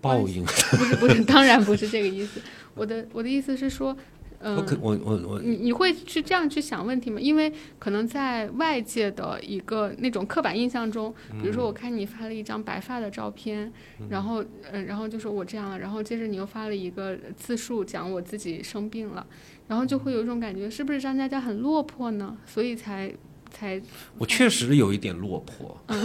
[0.00, 0.42] 报应，
[0.78, 2.40] 不是不是，当然不是这个意思。
[2.74, 3.94] 我的我的意思是说，
[4.40, 7.20] 我可嗯，我我我你你会去这样去想问题吗？
[7.20, 13.72] 因为可能在外界的一个那种刻板印象中，比如说我看你发了一张白发的照片，
[14.08, 19.26] 然后呃，然后就说我这样了，然后接着你又发了一个自述讲我自己生病了，
[19.66, 22.36] 然后就会有一种感觉，是不是张佳佳很落魄呢？
[22.46, 23.12] 所以才
[23.50, 23.82] 才
[24.18, 25.76] 我确实有一点落魄。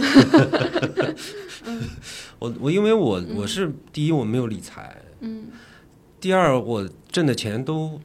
[2.40, 5.46] 我我因为我我是第一我没有理财，嗯
[6.20, 8.00] 第二我挣的钱都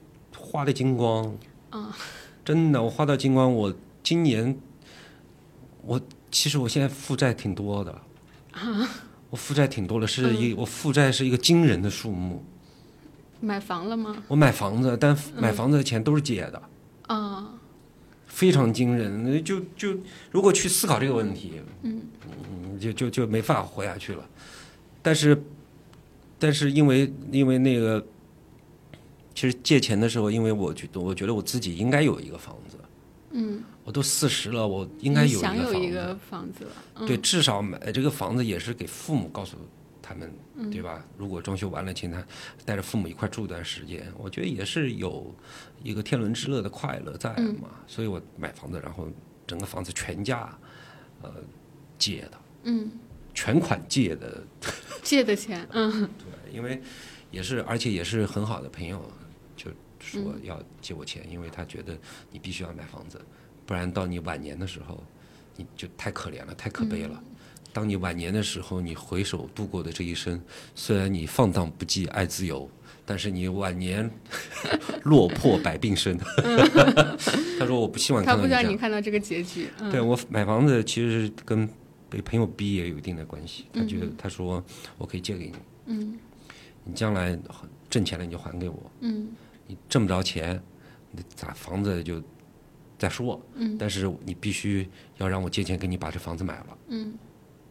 [0.50, 1.38] 花的精光，
[1.70, 1.96] 啊
[2.44, 3.54] 真的我花到精光。
[3.54, 3.72] 我
[4.02, 4.58] 今年
[5.84, 7.92] 我其实我现在负债挺多的，
[8.52, 8.90] 啊
[9.30, 12.44] 我负债挺多的，是一我负债是一个惊人的数目。
[13.42, 14.24] 买房了吗？
[14.28, 16.62] 我买房子，但买房子的钱都是借的，
[17.08, 17.54] 啊
[18.26, 19.44] 非常惊人。
[19.44, 19.96] 就就
[20.32, 22.02] 如果去思考这个问题，嗯，
[22.80, 24.28] 就就就没法活下去了。
[25.02, 25.42] 但是，
[26.38, 28.06] 但是因为因为那个，
[29.40, 32.78] 其实借钱的时候，因为我觉得我觉得我自己应该有一个房子，
[33.32, 35.64] 嗯，我都四十了，我应该有一个房子。
[35.64, 39.56] 想有一个房子了，嗯、对，至少买这个房子也是给父母告诉
[40.02, 40.70] 他们，嗯。
[40.70, 41.06] 对吧？
[41.18, 42.22] 如果装修完了，请他
[42.66, 45.34] 带着父母一块住一段时间，我觉得也是有
[45.82, 47.56] 一个天伦之乐的快乐在嗯。
[47.62, 47.70] 嘛。
[47.88, 49.08] 所以我买房子，然后
[49.48, 50.54] 整个房子全价
[51.22, 51.32] 呃
[51.98, 52.32] 借的，
[52.64, 52.92] 嗯，
[53.34, 54.44] 全款借的，
[55.02, 55.90] 借的钱，嗯。
[56.18, 56.82] 对，因为
[57.32, 59.19] 也是而且也是很好的朋友，就
[60.00, 61.98] 说嗯要借我钱，因为他觉得
[62.32, 63.20] 你必须要买房子，
[63.66, 65.04] 不然到你晚年的时候，
[65.56, 67.16] 你就太可怜了，太可悲了。
[67.16, 67.36] 嗯
[67.72, 70.42] 当你晚年的时候，你回首度过的这一生，
[70.74, 72.68] 虽然你放荡不羁爱自由，
[73.06, 74.10] 但是你晚年
[75.06, 76.18] 落魄百病生。
[77.60, 78.74] 他说：“我不希望他不让看到你这样。
[78.74, 81.70] 你看到这个结局，嗯，对我买房子其实是跟
[82.10, 83.66] 被朋友逼也有一定的关系。
[83.72, 84.64] 他觉得他说
[84.98, 86.20] 我可以借给你，嗯
[86.84, 87.38] 你将来
[87.88, 88.92] 挣钱了你就还给我。
[89.02, 89.28] 嗯
[89.70, 90.62] 你挣不着钱，
[91.12, 92.22] 那咋房子就
[92.98, 93.40] 再说。
[93.56, 94.86] 嗯但是你必须
[95.18, 96.78] 要让我借钱给你把这房子买了。
[96.88, 97.14] 嗯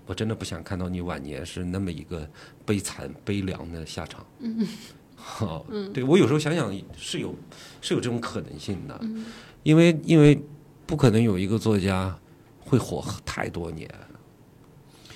[0.07, 2.26] 我真的不想看到你晚年是那么一个
[2.64, 4.24] 悲惨悲凉的下场。
[4.38, 4.66] 嗯，
[5.14, 7.34] 好，对我有时候想想是有
[7.82, 9.26] 是有这种可能性的，嗯
[9.64, 10.40] 因为因为
[10.86, 12.16] 不可能有一个作家
[12.61, 13.86] 会火太多年。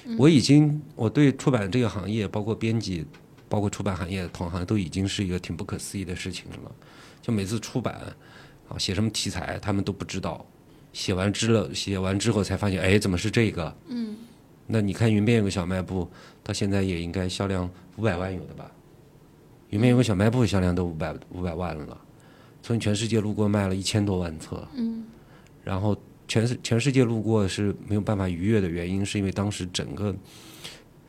[0.04, 3.06] 嗯我已经我对出版这个行业，包括编辑，
[3.52, 6.72] 包括出版行业同行，都已经是一个挺不可思议的事情了。
[7.20, 8.00] 就每次出版
[8.66, 10.42] 啊，写什么题材他们都不知道，
[10.94, 13.76] 写完之了，写完之后才发现，哎，怎么是这个？
[13.88, 14.16] 嗯
[14.66, 16.08] 那你看云边有个小卖部，
[16.42, 18.72] 到现在也应该销量五百万有的吧？
[19.68, 22.00] 云边有个小卖部销量都五百五百万了，
[22.62, 25.04] 从全世界路过卖了一千多万册，嗯
[25.62, 25.94] 然后
[26.26, 30.14] 全世全世界路过是没有办法逾越的原因，是因为当时整个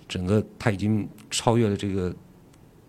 [0.10, 2.14] 整个它已经超越了这个，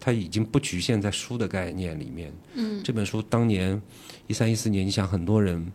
[0.04, 2.30] 它已经不局限在书的概念里面。
[2.52, 3.80] 嗯这本书当年
[4.26, 5.72] 一三一四年，你想很多人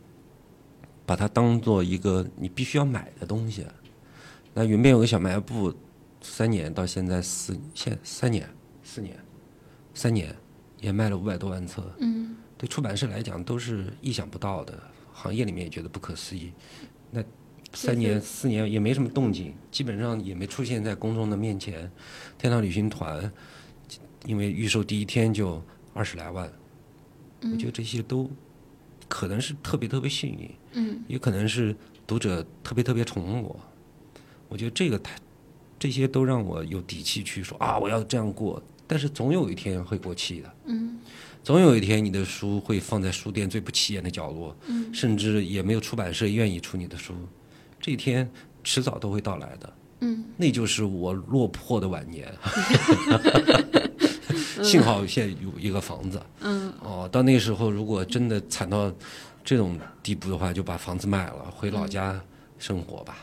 [1.04, 3.66] 把它当做一个你必须要买的东西。
[4.54, 5.74] 那云边有个小卖部，
[6.22, 8.48] 三年到现在四现三年
[8.84, 9.18] 四年
[9.96, 10.36] 三年
[10.80, 14.80] 也卖了五百多万册，嗯对出版社来讲都是意想不到的，
[15.12, 16.52] 行业里面也觉得不可思议。
[17.10, 17.24] 那
[17.74, 21.92] 三年四年也没什么动静，基本上也没出现在公众的面前。
[22.38, 23.32] 天堂旅行团
[24.26, 25.62] 因为预售第一天就
[25.94, 26.52] 二十来万，
[27.42, 28.30] 我觉得这些都
[29.08, 33.60] 可能是特别特别幸运，嗯也可能是读者特别特别宠我。
[34.48, 35.16] 我觉得这个太
[35.78, 38.62] 这些都让我有底气去说啊，我要这样过。
[38.88, 40.54] 但是总有一天会过气的。
[40.66, 41.00] 嗯
[41.44, 47.14] 总有一天，你的书会放在书店最不起眼的角落，嗯甚至也没有出版社愿意出你的书。
[47.80, 48.30] 这一天
[48.64, 52.28] 迟早都会到来的，嗯那就是我落魄的晚年。
[54.64, 56.22] 幸好现在有一个房子。
[56.42, 56.74] 嗯。
[56.82, 58.92] 哦，到那时候如果真的惨到
[59.44, 62.20] 这种地步的话，就把房子卖了，回老家
[62.58, 63.18] 生活吧。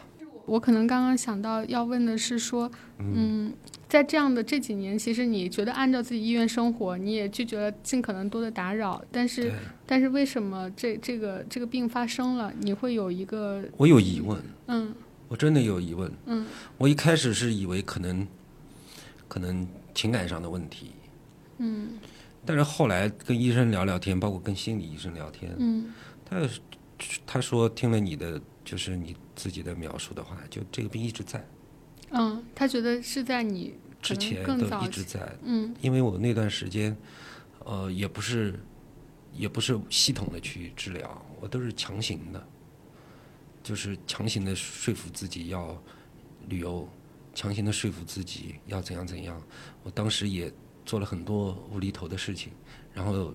[0.47, 3.53] 我可能刚刚想到要问的是说，嗯，
[3.89, 9.53] 在这样的这几年，其实你觉得按照自己意愿生活，你也拒绝了尽可能多的打扰，但是，
[9.84, 14.95] 但是为什么这这个这个病发生了，你会有一个我有疑问，嗯。
[15.28, 16.09] 我真的有疑问。
[16.26, 16.47] 嗯。
[16.78, 18.24] 我一开始是以为可能
[19.26, 19.66] 可能
[19.97, 20.93] 情感上的问题，
[21.59, 21.98] 嗯。
[22.44, 25.92] 但是后来跟医生聊聊天，包括跟心理医生聊天，嗯。
[26.24, 26.48] 他
[27.26, 31.44] 他说听了你的就是你自己的描述的话，就这个病一直在，
[32.11, 35.74] 嗯，他觉得是在你之前都一直在，嗯。
[35.80, 36.96] 因为我那段时间，
[37.64, 38.59] 呃，也不是
[39.32, 42.46] 也不是系统的去治疗，我都是强行的，
[43.62, 45.80] 就是强行的说服自己要
[46.48, 46.88] 旅游，
[47.34, 49.40] 强行的说服自己要怎样怎样。
[49.82, 50.52] 我当时也
[50.87, 52.53] 做了很多无厘头的事情，
[52.95, 53.34] 然后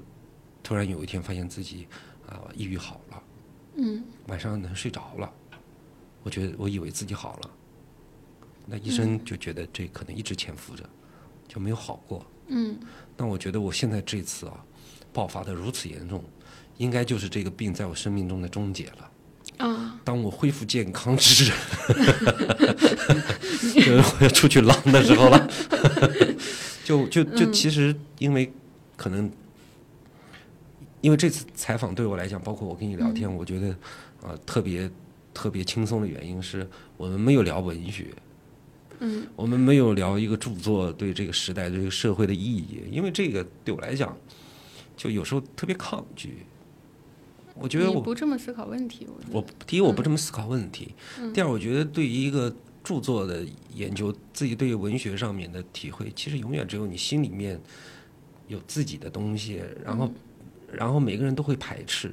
[0.63, 1.85] 突然有一天发现自己
[2.27, 3.23] 啊抑郁好了，
[3.75, 5.31] 嗯晚上能睡着了，
[6.23, 7.51] 我觉得我以为自己好了，
[8.65, 10.89] 那医生就觉得这可能一直潜伏着，
[11.47, 12.25] 就没有好过。
[12.47, 12.79] 嗯
[13.17, 14.65] 那我觉得我现在这次啊
[15.11, 16.23] 爆发的如此严重，
[16.77, 19.10] 应该就是这个病在我生命中的终结了。
[19.61, 21.51] 啊当我恢复健康之日，
[23.75, 25.49] 就是我要出去浪的时候了。
[26.83, 27.53] 就就就嗯。
[27.53, 28.51] 其实因为
[28.97, 29.31] 可能，
[31.01, 33.69] 因为这次采访对我来讲，包括我跟你聊天，我觉得
[34.21, 34.89] 啊、特别
[35.33, 38.07] 特别轻松的原因是我们没有聊文学，
[38.99, 39.27] 嗯。
[39.35, 44.17] 我们没有聊一个著作对这个时代、对这个社会的意义，因为这个对我来讲，
[44.97, 46.45] 就有时候特别抗拒。
[47.61, 52.53] 我觉得我你不这么思考问题，我我第一我不这么思考问题，嗯第二我觉得对于一个
[52.83, 53.45] 著作的
[53.75, 57.59] 研究，自己对于文学上面的体会，其实永远只有你心里面
[58.47, 60.11] 有自己的东西，然后、
[60.71, 62.11] 然后每个人都会排斥。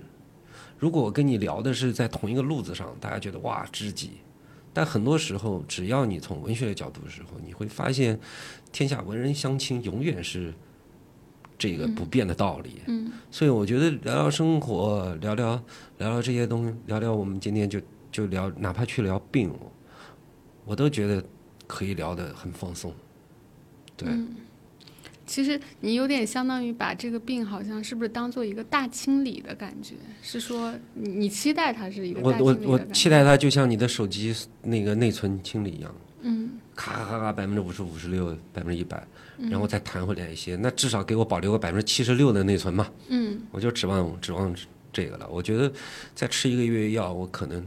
[0.78, 4.12] 如果我跟你聊的是在同一个路子上，大家觉得哇知己，
[4.72, 8.20] 但很多时候只要你从文学的角度的时候，你会发现
[8.70, 10.53] 天下文人相亲永远是
[11.59, 12.80] 这个不变的道理。
[12.86, 15.62] 嗯所以我觉得聊聊生活，聊聊
[15.98, 17.80] 聊聊这些东西，聊聊我们今天就
[18.11, 19.52] 就聊，哪怕去聊病，
[20.64, 21.22] 我都觉得
[21.66, 22.94] 可以聊得很放松。
[23.96, 24.28] 对，嗯
[25.26, 29.94] 其实你有点相当于把这个病，好像是不是当做一个大清理的感觉？
[30.22, 32.94] 是说你你期待它是一个我我我大清理的感觉？
[32.94, 39.05] 期待它就像你的手机那个内存清理一样，嗯咔咔咔咔百分之五十、五十六、百分之一百，
[39.37, 42.89] 嗯然后再弹回来一些，那至少给我保留个百分之七十六的内存嘛。
[43.09, 44.55] 嗯我就指望指望
[44.93, 45.29] 这个了。
[45.29, 45.72] 我觉得
[46.14, 47.66] 再吃一个月药，我可能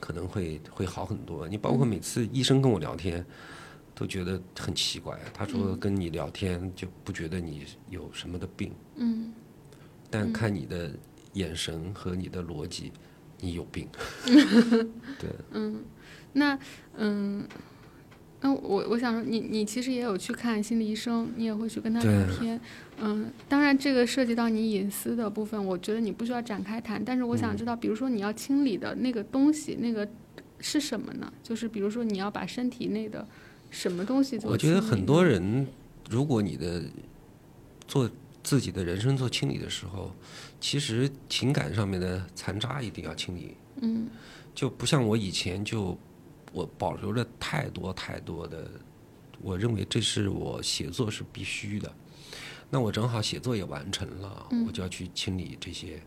[0.00, 1.46] 可能会会好很多。
[1.46, 3.24] 你包括每次医生跟我聊天，
[3.94, 5.16] 都觉得很奇怪。
[5.32, 9.32] 他说跟你聊天就不觉得你有什么的病，嗯
[10.10, 10.90] 但看你的
[11.34, 12.90] 眼神和你的逻辑，
[13.38, 13.88] 你有病。
[15.16, 15.84] 对，嗯，
[16.32, 16.58] 那
[16.96, 17.46] 嗯。
[18.42, 22.60] 那我我想说你，你其实也有去看心理医生，你也会去跟他聊天，
[23.00, 27.02] 嗯，当然这个涉及到你隐私的部分，我觉得你不需要展开谈。
[27.04, 30.06] 但是我想知道，比如说你要清理的那个东西，那个
[30.58, 31.32] 是什么呢？
[31.42, 33.26] 就是比如说你要把身体内的
[33.70, 35.66] 什么东西做我觉得很多人，
[36.10, 36.82] 如果你的
[37.86, 38.10] 做
[38.42, 40.12] 自己的人生做清理的时候，
[40.60, 43.56] 其实情感上面的残渣一定要清理。
[43.80, 44.08] 嗯
[44.54, 45.96] 就不像我以前就
[46.52, 48.70] 我保留了太多太多的，
[49.40, 51.92] 我认为这是我写作是必须的。
[52.70, 56.02] 那我正好写作也完成了，嗯我就要去清理这些，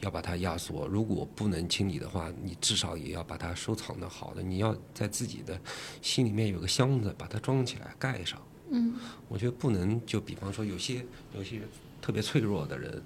[0.00, 0.86] 要把它压缩。
[0.86, 5.58] 如果不能清理的话，你至少也要把它收藏的好的，你要在自己的
[6.02, 8.40] 心里面有个箱子，把它装起来盖上。
[8.70, 8.94] 嗯
[9.28, 11.04] 我觉得不能就比方说有些
[11.34, 11.60] 有些
[12.02, 13.02] 特别脆弱的人，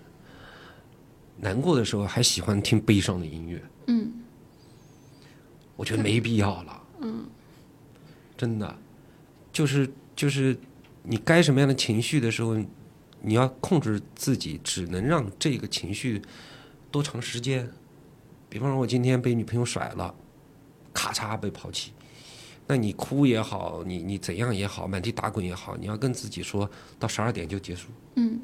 [1.36, 3.62] 难过的时候还喜欢听悲伤的音乐。
[3.86, 4.12] 嗯
[5.78, 6.82] 我觉得没必要了。
[7.02, 7.24] 嗯，
[8.36, 8.76] 真的，
[9.52, 10.58] 就是就是
[11.04, 12.56] 你该什么样的情绪的时候，
[13.22, 16.20] 你要控制自己，只能让这个情绪
[16.90, 17.70] 多长时间。
[18.48, 20.12] 比方说，我今天被女朋友甩了，
[20.92, 21.92] 咔嚓被抛弃，
[22.66, 26.68] 那你哭也好，你你怎样也好，满地打滚也好，你要跟自己说
[26.98, 27.88] 到十二点就结束。
[28.16, 28.40] 嗯，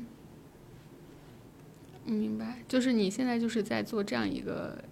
[2.05, 2.62] 明白。
[2.69, 4.85] 就是你现在就是在做这样一个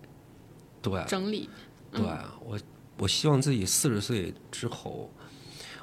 [0.80, 1.48] 对，整理。
[1.92, 2.02] 对
[2.44, 2.58] 我，
[2.98, 5.10] 我希望自己四十岁之后，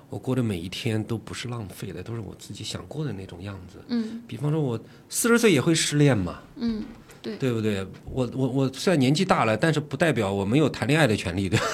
[0.10, 3.78] 我过的每一天都不是浪费的，都是我自己想过的那种样子。
[3.88, 6.84] 嗯比方说，我四十岁也会失恋嘛，嗯，
[7.22, 7.86] 对，对不对？
[8.06, 11.66] 我我我虽然年纪大了，但是不代表我没有谈恋爱的权利，对吧。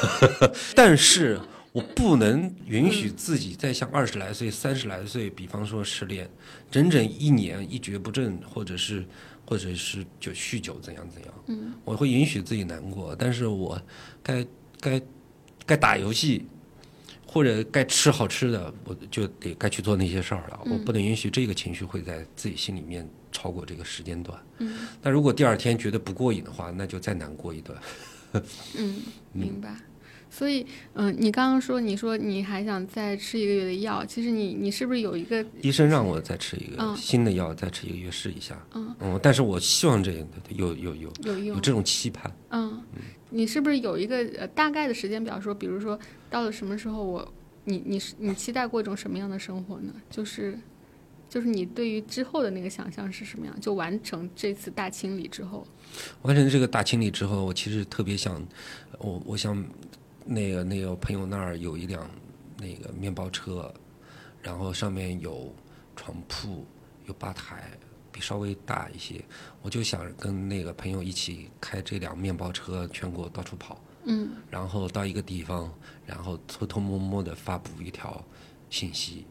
[0.76, 1.40] 但是
[1.72, 6.30] 我不能允许自己再像二十来岁、三十来岁，比方说失恋，
[6.72, 9.06] 整整一年一蹶不振，或者是
[9.46, 11.34] 或者是就酗酒怎样怎样。
[11.48, 13.82] 嗯我会允许自己难过，但是我
[14.24, 14.46] 该
[14.80, 15.02] 该
[15.66, 16.46] 该打游戏
[17.26, 20.60] 或者该吃好吃的，我就得该去做那些事儿了。
[20.66, 24.40] 我不能允许这个情绪会在自己心里面超过这个时间段。
[24.60, 27.78] 嗯那如果第二天觉得不过瘾的话，那就再难过一段。
[28.78, 29.02] 嗯，
[29.32, 29.76] 明白。
[30.36, 38.62] 所以，嗯、你刚刚说，你说你还想再吃一个月的药，其实你你是不是有一个医生让我再吃一个嗯新的药，再吃一个月试一下。
[38.74, 40.12] 嗯但是我希望这
[40.49, 41.56] 有有有有有？
[41.62, 42.30] 这种期盼。
[42.49, 42.82] 嗯，
[43.30, 45.40] 你是不是有一个呃大概的时间表？
[45.40, 45.98] 说，比如说
[46.30, 47.34] 到了什么时候我，
[47.64, 49.94] 你你是你期待过一种什么样的生活呢？
[50.10, 50.60] 就是
[51.30, 53.57] 就是你对于之后的那个想象是什么样？
[53.62, 55.66] 就完成这次大清理之后，
[56.24, 58.45] 完成这个大清理之后，我其实特别想，
[58.99, 59.64] 我我想
[60.26, 62.10] 那个那个朋友那儿有一辆
[62.57, 63.72] 那个面包车，
[64.41, 65.53] 然后上面有
[65.95, 66.65] 床铺、
[67.06, 67.72] 有吧台，
[68.11, 69.23] 比稍微大一些，
[69.61, 74.31] 我就想跟那个朋友一起开这辆面包车全国到处跑，嗯。
[74.49, 75.72] 然后到一个地方，
[76.06, 78.26] 然后偷偷摸摸的发布一条
[78.69, 79.27] 信息，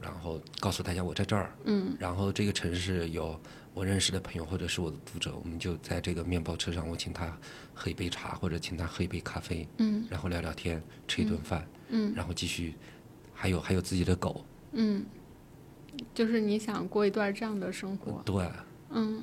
[0.00, 1.96] 然后告诉大家我在这儿，嗯。
[1.98, 3.40] 然后这个城市有
[3.74, 7.36] 我认识的朋友或者是我的读者，我们就在这个面包车上，我请他
[7.74, 10.06] 喝一杯茶或者请他喝一杯咖啡，嗯。
[10.08, 12.14] 然后聊聊天，吃一顿饭，嗯。
[12.14, 12.74] 然后继续，
[13.34, 15.04] 还有还有自己的狗，嗯，
[16.14, 18.48] 就是你想过一段这样的生活，对，
[18.90, 19.20] 嗯，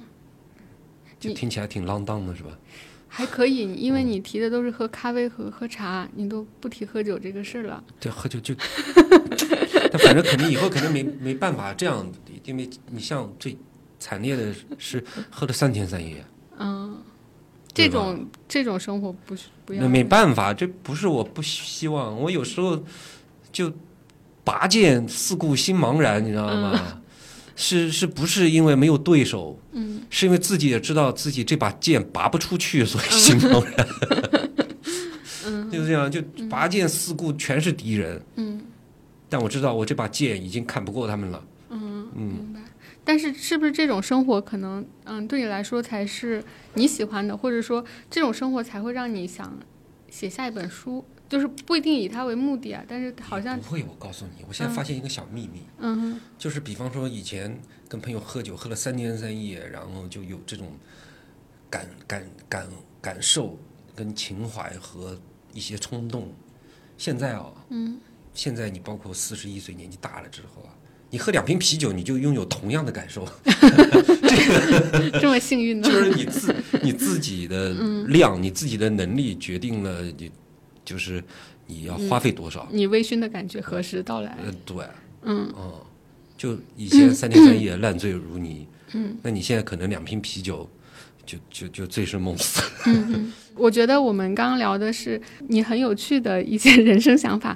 [1.17, 2.49] 就听起来挺浪荡的是吧？
[3.07, 7.81] 还可以，因为你提的都是喝咖啡和喝茶，你都不提喝酒这个事儿了。
[7.99, 8.53] 对喝酒就，
[9.91, 12.09] 但反正肯定以后肯定没没办法这样，
[12.43, 13.57] 因为你像最
[14.01, 16.25] 惨烈的是喝了三天三夜，
[16.57, 16.97] 嗯，
[17.71, 22.83] 这种这种生活不是不要那没办法，这不是我不希望，我有时候
[23.51, 23.71] 就
[24.43, 26.97] 拔剑四顾心茫然，你知道吗？
[27.55, 29.59] 是是不是因为没有对手？
[29.73, 33.87] 嗯，是因为自己也知道自己这把剑拔不出去，所以心茫然。
[35.45, 36.19] 嗯就这样，就
[36.49, 38.61] 拔剑四顾全是敌人，嗯
[39.29, 41.43] 但我知道我这把剑已经看不过他们了。
[41.69, 42.50] 嗯，嗯。
[43.03, 46.43] 但是是不是这种生活可能嗯对你来说才是
[46.75, 49.57] 你喜欢的，或者说这种生活才会让你想
[50.09, 51.03] 写下一本书？
[51.27, 57.57] 就是不一定以它为目的啊，但是好像不会，我告诉你，我现在发现一个小秘密，嗯就是比方说以前
[57.87, 60.73] 跟朋友喝酒，喝了三天三夜，然后就有这种
[61.69, 62.67] 感感感
[63.01, 63.57] 感受、
[63.95, 65.17] 跟情怀和
[65.53, 66.33] 一些冲动。
[66.97, 67.97] 现在啊，嗯
[68.33, 70.75] 现在你包括四十一岁年纪大了之后啊，
[71.11, 73.27] 你喝两瓶啤酒，你就拥有同样的感受，
[75.19, 75.87] 这么幸运呢？
[75.87, 77.75] 就，是你自你自己的
[78.07, 80.31] 量、你自己的能力决定了你
[80.85, 81.21] 就是
[81.67, 82.67] 你要花费多少。
[82.71, 84.37] 你微醺的感觉何时到来？
[84.43, 84.85] 呃，对，
[85.23, 85.45] 嗯。
[85.53, 85.85] 哦，
[86.37, 90.67] 就以前三天三夜烂醉如泥，嗯，那你现在可能两瓶啤酒
[91.25, 92.63] 就就就醉生梦死。
[92.85, 93.31] 嗯。
[93.53, 97.55] 我觉得我们刚刚聊的是你很有趣的一些人生想法，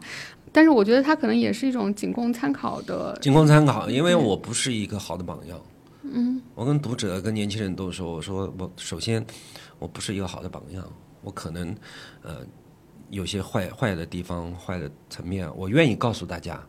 [0.56, 3.19] 但是我觉得它可能也是一种仅供参考的。
[3.22, 5.61] 仅供参考，因为我不是一个好的榜样。
[6.03, 9.26] 嗯，我跟读者、跟年轻人都说，我说我首先
[9.80, 10.82] 我不是一个好的榜样，
[11.22, 11.76] 我可能
[12.22, 12.38] 呃
[13.10, 16.65] 有些坏坏的地方、坏的层面，我愿意告诉大家，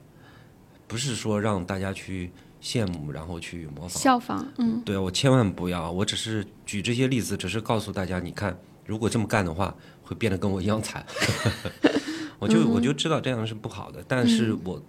[0.89, 3.91] 不是说让大家去羡慕，然后去模仿。
[3.91, 9.73] 效仿，嗯对啊，我千万不要，我只是举这些例子，只是告诉大家，你看，如果这么干的话，
[10.03, 11.07] 会变得跟我一样惨。
[12.39, 14.83] 我就我就知道这样是不好的，但是我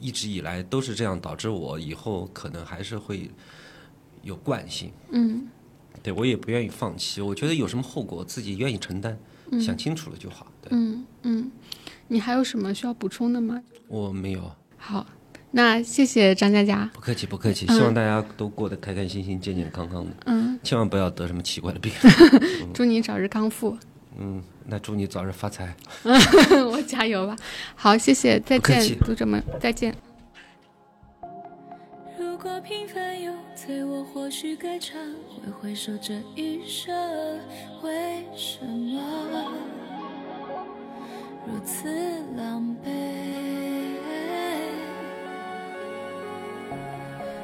[0.00, 3.30] 一直以来都是这样，导致我以后可能还是会
[4.22, 4.90] 有惯性。
[5.10, 5.48] 嗯
[6.02, 9.16] 对我也不愿意放弃，我觉得有什么后果自己愿意承担，
[9.58, 10.46] 想清楚了就好。
[10.60, 11.50] 对嗯嗯，
[12.08, 13.62] 你还有什么需要补充的吗？
[13.88, 15.06] 我没有，好，
[15.52, 16.90] 那谢谢张佳佳。
[16.92, 21.90] 不客气不客气，希望大家都过得开开心心、健健康康的，嗯，千万不要得什么奇怪的病。
[22.74, 23.78] 祝你早日康复。
[24.18, 25.74] 嗯，那祝你早日发财。
[26.04, 27.36] 我加油吧。
[27.74, 29.94] 好，谢谢，再见读者们，再见。
[32.18, 34.94] 如果平凡有罪，我或许该忏
[35.28, 36.94] 悔，回首这一生，
[37.82, 39.00] 为什么
[41.46, 41.88] 如此
[42.36, 42.90] 狼狈？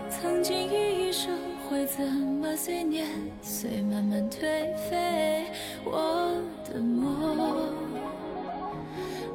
[0.09, 1.36] 曾经一一生
[1.70, 3.06] 会，怎么随年
[3.40, 4.40] 岁慢慢颓
[4.90, 5.47] 废？
[5.84, 6.34] 我
[6.64, 7.36] 的梦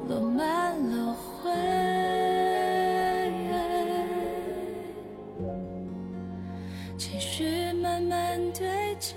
[0.09, 1.49] 落满了灰。
[6.97, 8.67] 情绪慢慢堆
[8.99, 9.15] 积，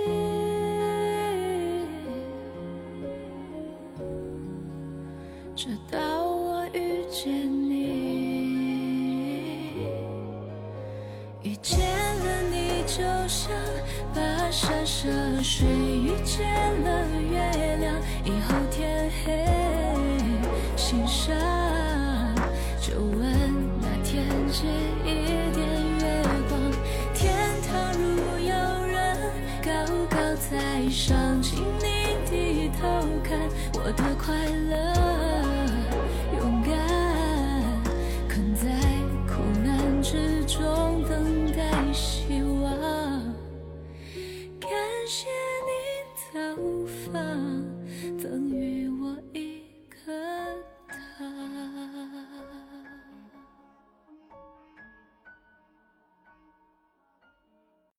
[5.57, 7.58] 直到我遇见
[12.99, 13.53] 就像
[14.13, 15.09] 跋山涉
[15.41, 16.45] 水遇见
[16.83, 17.95] 了月亮，
[18.25, 19.47] 以后天黑，
[20.75, 21.33] 心上
[22.81, 23.23] 就问
[23.81, 24.67] 那天借
[25.05, 25.15] 一
[25.55, 25.65] 点
[26.01, 26.61] 月光。
[27.15, 27.33] 天
[27.71, 28.53] 堂如有
[28.89, 29.17] 人
[29.63, 29.71] 高
[30.11, 30.17] 高
[30.51, 32.89] 在上，请你低头
[33.23, 33.39] 看
[33.75, 34.35] 我的快
[34.69, 35.18] 乐。